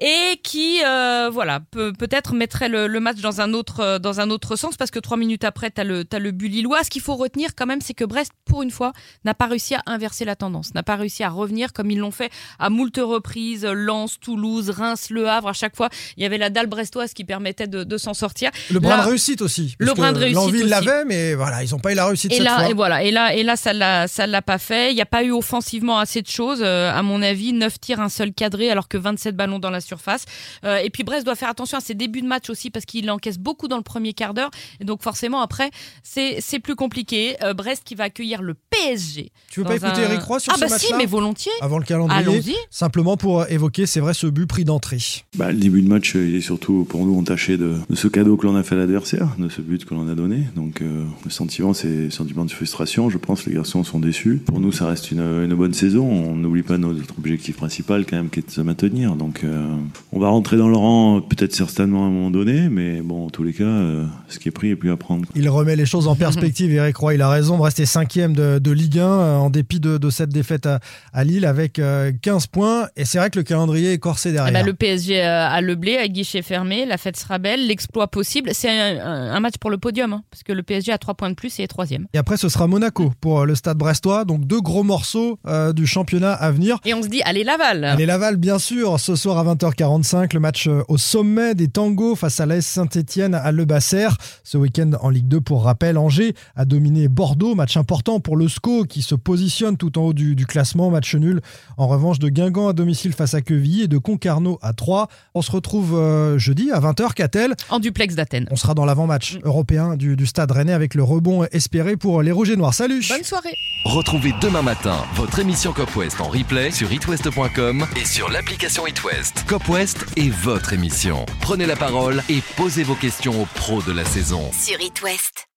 et 0.00 0.38
qui 0.42 0.80
euh, 0.84 1.30
voilà 1.32 1.60
peut 1.70 1.92
peut-être 1.92 2.34
mettrait 2.34 2.68
le, 2.68 2.86
le 2.86 3.00
match 3.00 3.18
dans 3.20 3.40
un 3.40 3.52
autre 3.52 3.80
euh, 3.80 3.98
dans 3.98 4.20
un 4.20 4.30
autre 4.30 4.56
sens 4.56 4.76
parce 4.76 4.90
que 4.90 4.98
trois 4.98 5.16
minutes 5.16 5.44
après 5.44 5.70
t'as 5.70 5.84
le 5.84 6.04
t'as 6.04 6.18
le 6.18 6.30
but 6.30 6.48
lillois. 6.48 6.82
Ce 6.84 6.90
qu'il 6.90 7.02
faut 7.02 7.16
retenir 7.16 7.50
quand 7.54 7.66
même 7.66 7.80
c'est 7.80 7.94
que 7.94 8.04
Brest 8.04 8.32
pour 8.46 8.62
une 8.62 8.70
fois 8.70 8.92
n'a 9.24 9.34
pas 9.34 9.46
réussi 9.46 9.74
à 9.74 9.82
inverser 9.86 10.24
la 10.24 10.36
tendance, 10.36 10.74
n'a 10.74 10.82
pas 10.82 10.96
réussi 10.96 11.22
à 11.22 11.28
revenir 11.28 11.72
comme 11.72 11.90
ils 11.90 11.98
l'ont 11.98 12.10
fait 12.10 12.30
à 12.58 12.70
moult 12.70 12.96
reprises. 12.96 13.64
Lens, 13.64 14.18
Toulouse, 14.20 14.70
Reims, 14.70 15.08
Le 15.10 15.28
Havre 15.28 15.48
à 15.48 15.52
chaque 15.52 15.76
fois 15.76 15.88
il 16.16 16.22
y 16.22 16.26
avait 16.26 16.38
la 16.38 16.50
dalle 16.50 16.66
brestoise 16.66 17.12
qui 17.12 17.24
permettait 17.24 17.66
de, 17.66 17.84
de 17.84 17.96
s'en 17.98 18.14
sortir. 18.14 18.50
Le 18.70 18.80
brin 18.80 18.96
Là- 18.96 19.04
de 19.04 19.08
réussite 19.10 19.42
aussi. 19.42 19.74
Le 19.78 19.92
brin 19.92 20.12
de 20.12 20.18
réussite 20.18 20.36
L'envie, 20.36 20.62
l'avaient, 20.62 21.04
mais 21.04 21.34
voilà, 21.34 21.62
ils 21.62 21.70
n'ont 21.70 21.78
pas 21.78 21.92
eu 21.92 21.94
la 21.94 22.06
réussite 22.06 22.32
Et 22.32 22.36
cette 22.36 22.44
là, 22.44 22.56
fois. 22.56 22.68
et 22.70 22.72
voilà, 22.74 23.02
et 23.02 23.10
là, 23.10 23.34
et 23.34 23.42
là, 23.42 23.56
ça 23.56 23.72
l'a, 23.72 24.08
ça 24.08 24.26
l'a 24.26 24.42
pas 24.42 24.58
fait. 24.58 24.92
Il 24.92 24.94
n'y 24.94 25.00
a 25.02 25.06
pas 25.06 25.22
eu 25.24 25.32
offensivement 25.32 25.98
assez 25.98 26.22
de 26.22 26.28
choses, 26.28 26.60
euh, 26.62 26.90
à 26.92 27.02
mon 27.02 27.20
avis. 27.22 27.52
9 27.52 27.78
tirs, 27.80 28.00
un 28.00 28.08
seul 28.08 28.32
cadré, 28.32 28.70
alors 28.70 28.88
que 28.88 28.96
27 28.96 29.36
ballons 29.36 29.58
dans 29.58 29.70
la 29.70 29.80
surface. 29.90 30.24
Euh, 30.64 30.76
et 30.78 30.90
puis 30.90 31.02
Brest 31.04 31.24
doit 31.24 31.34
faire 31.34 31.48
attention 31.50 31.76
à 31.78 31.80
ses 31.80 31.94
débuts 31.94 32.22
de 32.22 32.26
match 32.26 32.48
aussi, 32.50 32.70
parce 32.70 32.84
qu'il 32.84 33.10
encaisse 33.10 33.38
beaucoup 33.38 33.68
dans 33.68 33.76
le 33.76 33.82
premier 33.82 34.12
quart 34.14 34.34
d'heure. 34.34 34.50
Et 34.80 34.84
donc 34.84 35.02
forcément, 35.02 35.40
après, 35.40 35.70
c'est, 36.02 36.38
c'est 36.40 36.60
plus 36.60 36.76
compliqué. 36.76 37.36
Euh, 37.42 37.54
Brest 37.54 37.82
qui 37.84 37.94
va 37.94 38.04
accueillir 38.04 38.42
le 38.42 38.54
PSG. 38.54 39.30
Tu 39.50 39.60
veux 39.60 39.66
pas 39.66 39.76
écouter 39.76 40.02
un- 40.04 40.10
Eric 40.10 40.22
Roy 40.22 40.38
sur 40.40 40.52
Ah 40.52 40.56
ce 40.56 40.60
bah 40.62 40.68
match-là 40.70 40.88
si, 40.88 40.94
mais 40.94 41.06
volontiers. 41.06 41.52
Avant 41.60 41.78
le 41.78 41.84
calendrier, 41.84 42.20
Allons-y. 42.22 42.54
simplement 42.70 43.16
pour 43.16 43.46
évoquer, 43.50 43.86
c'est 43.86 44.00
vrai, 44.00 44.14
ce 44.14 44.26
but 44.26 44.46
pris 44.46 44.64
d'entrée. 44.64 44.98
Bah, 45.36 45.50
le 45.52 45.58
début 45.58 45.82
de 45.82 45.88
match, 45.88 46.14
euh, 46.16 46.26
il 46.28 46.34
est 46.36 46.40
surtout 46.40 46.86
pour 46.88 47.04
nous 47.04 47.18
entaché 47.18 47.56
de, 47.56 47.76
de 47.88 47.96
ce 47.96 48.08
cadeau 48.08 48.36
que 48.36 48.46
l'on 48.46 48.56
a 48.56 48.62
fait 48.62 48.74
à 48.74 48.78
l'adversaire, 48.78 49.28
de 49.38 49.48
ce 49.48 49.60
but 49.60 49.84
que 49.84 49.94
l'on 49.94 50.08
a 50.08 50.14
donné. 50.14 50.44
Donc 50.56 50.82
euh, 50.82 51.04
le 51.24 51.30
sentiment, 51.30 51.74
c'est 51.74 52.10
sentiment 52.10 52.44
de 52.44 52.50
frustration. 52.50 53.10
Je 53.10 53.18
pense 53.18 53.42
que 53.42 53.50
les 53.50 53.56
garçons 53.56 53.82
sont 53.84 53.98
déçus. 54.00 54.40
Pour 54.44 54.60
nous, 54.60 54.72
ça 54.72 54.86
reste 54.86 55.10
une, 55.10 55.20
une 55.20 55.54
bonne 55.54 55.74
saison. 55.74 56.06
On 56.08 56.36
n'oublie 56.36 56.62
pas 56.62 56.78
notre 56.78 57.18
objectif 57.18 57.56
principal 57.56 58.04
quand 58.06 58.16
même, 58.16 58.30
qui 58.30 58.40
est 58.40 58.46
de 58.46 58.50
se 58.52 58.60
maintenir. 58.60 59.16
Donc 59.16 59.44
euh, 59.44 59.76
on 60.12 60.18
va 60.18 60.28
rentrer 60.28 60.56
dans 60.56 60.68
le 60.68 60.76
rang, 60.76 61.20
peut-être 61.20 61.54
certainement 61.54 62.04
à 62.04 62.08
un 62.08 62.10
moment 62.10 62.30
donné, 62.30 62.68
mais 62.68 63.00
bon, 63.00 63.26
en 63.26 63.30
tous 63.30 63.42
les 63.42 63.52
cas, 63.52 63.64
euh, 63.64 64.04
ce 64.28 64.38
qui 64.38 64.48
est 64.48 64.52
pris 64.52 64.70
est 64.70 64.76
plus 64.76 64.90
à 64.90 64.96
prendre. 64.96 65.24
Il 65.34 65.48
remet 65.48 65.76
les 65.76 65.86
choses 65.86 66.08
en 66.08 66.14
perspective, 66.16 66.72
Eric 66.72 66.96
Roy, 66.96 67.14
il 67.14 67.22
a 67.22 67.28
raison. 67.28 67.56
Brest 67.56 67.80
est 67.80 67.86
cinquième 67.86 68.34
de, 68.34 68.58
de 68.58 68.70
Ligue 68.70 68.98
1 68.98 69.02
euh, 69.04 69.36
en 69.36 69.50
dépit 69.50 69.80
de, 69.80 69.98
de 69.98 70.10
cette 70.10 70.30
défaite 70.30 70.66
à, 70.66 70.80
à 71.12 71.24
Lille 71.24 71.44
avec 71.46 71.78
euh, 71.78 72.12
15 72.22 72.46
points. 72.48 72.88
Et 72.96 73.04
c'est 73.04 73.18
vrai 73.18 73.30
que 73.30 73.38
le 73.38 73.44
calendrier 73.44 73.92
est 73.92 73.98
corsé 73.98 74.30
Eh 74.30 74.32
derrière. 74.32 74.52
ben, 74.52 74.66
le 74.66 74.74
PSG 74.74 75.20
euh, 75.22 75.48
a 75.48 75.60
le 75.60 75.74
blé, 75.74 75.96
à 75.96 76.08
guichet 76.08 76.42
fermé, 76.42 76.86
la 76.86 76.96
fête 76.98 77.16
sera 77.16 77.38
belle, 77.38 77.66
l'exploit 77.66 78.08
possible. 78.08 78.50
C'est 78.52 78.68
un, 78.70 79.40
match 79.40 79.54
pour 79.60 79.70
le 79.70 79.78
podium, 79.78 80.12
hein, 80.12 80.22
parce 80.30 80.42
que 80.42 80.52
le 80.52 80.62
PSG 80.62 80.92
a 80.92 80.98
3 80.98 81.14
points 81.14 81.30
de 81.30 81.34
plus 81.34 81.58
et 81.58 81.62
est 81.62 81.66
troisième. 81.66 82.06
Et 82.14 82.18
après, 82.18 82.36
ce 82.36 82.48
sera 82.48 82.66
Monaco 82.66 83.12
pour 83.20 83.40
euh, 83.40 83.44
le 83.46 83.54
stade 83.54 83.78
brestois. 83.78 84.24
Donc 84.24 84.46
deux 84.46 84.60
gros 84.60 84.82
morceaux 84.82 85.38
euh, 85.46 85.72
du 85.72 85.86
championnat 85.86 86.32
à 86.32 86.50
venir. 86.50 86.78
Et 86.84 86.94
on 86.94 87.02
se 87.02 87.08
dit, 87.08 87.22
allez 87.24 87.44
Laval 87.44 87.84
Allez 87.84 88.06
Laval, 88.06 88.36
bien 88.36 88.58
sûr, 88.58 88.98
ce 89.00 89.16
soir 89.16 89.38
à 89.38 89.44
20h45, 89.70 90.34
le 90.34 90.40
match 90.40 90.66
euh, 90.66 90.82
au 90.88 90.98
sommet 90.98 91.54
des 91.54 91.68
tangos 91.68 92.16
face 92.16 92.40
à 92.40 92.46
l'AS 92.46 92.66
Saint-Etienne 92.66 93.34
à 93.34 93.52
Le 93.52 93.64
Basser. 93.64 94.08
Ce 94.44 94.58
week-end 94.58 94.92
en 95.00 95.10
Ligue 95.10 95.28
2, 95.28 95.40
pour 95.40 95.64
rappel, 95.64 95.98
Angers 95.98 96.34
a 96.56 96.64
dominé 96.64 97.08
Bordeaux, 97.08 97.54
match 97.54 97.76
important 97.76 98.20
pour 98.20 98.36
le 98.36 98.48
SCO 98.48 98.84
qui 98.84 99.02
se 99.02 99.14
positionne 99.14 99.76
tout 99.76 99.98
en 99.98 100.02
haut 100.02 100.12
du, 100.12 100.34
du 100.34 100.46
classement, 100.46 100.90
match 100.90 101.14
nul 101.14 101.40
en 101.76 101.86
revanche 101.88 102.18
de 102.18 102.28
Guingamp 102.28 102.68
à 102.68 102.72
domicile 102.72 103.12
face 103.12 103.34
à 103.34 103.42
Quevilly 103.42 103.82
et 103.82 103.88
de 103.88 103.98
Concarneau 103.98 104.58
à 104.62 104.72
3. 104.72 105.08
On 105.34 105.42
se 105.42 105.50
retrouve 105.50 105.94
euh, 105.94 106.38
jeudi 106.38 106.70
à 106.72 106.80
20h, 106.80 107.14
Catel. 107.14 107.54
En 107.68 107.78
duplex 107.78 108.14
d'Athènes. 108.14 108.46
On 108.50 108.56
sera 108.56 108.74
dans 108.74 108.84
l'avant-match 108.84 109.38
européen 109.44 109.96
du, 109.96 110.16
du 110.16 110.26
stade 110.26 110.50
rennais 110.50 110.72
avec 110.72 110.94
le 110.94 111.02
rebond 111.02 111.44
espéré 111.52 111.96
pour 111.96 112.22
les 112.22 112.32
Rouges 112.32 112.50
et 112.50 112.56
Noirs. 112.56 112.74
Salut 112.74 113.04
Bonne 113.08 113.24
soirée 113.24 113.56
Retrouvez 113.84 114.32
demain 114.42 114.62
matin 114.62 114.96
votre 115.14 115.38
émission 115.38 115.72
Cop 115.72 115.94
West 115.96 116.20
en 116.20 116.28
replay 116.28 116.70
sur 116.70 116.92
itwest.com 116.92 117.86
et 117.96 118.04
sur 118.04 118.28
l'application 118.28 118.86
itwest. 118.86 119.44
Cop 119.50 119.68
West 119.68 120.06
est 120.16 120.30
votre 120.30 120.74
émission. 120.74 121.26
Prenez 121.40 121.66
la 121.66 121.74
parole 121.74 122.22
et 122.28 122.40
posez 122.56 122.84
vos 122.84 122.94
questions 122.94 123.42
aux 123.42 123.46
pros 123.46 123.82
de 123.82 123.90
la 123.90 124.04
saison. 124.04 124.48
Sur 124.52 124.80
It 124.80 125.02
West. 125.02 125.48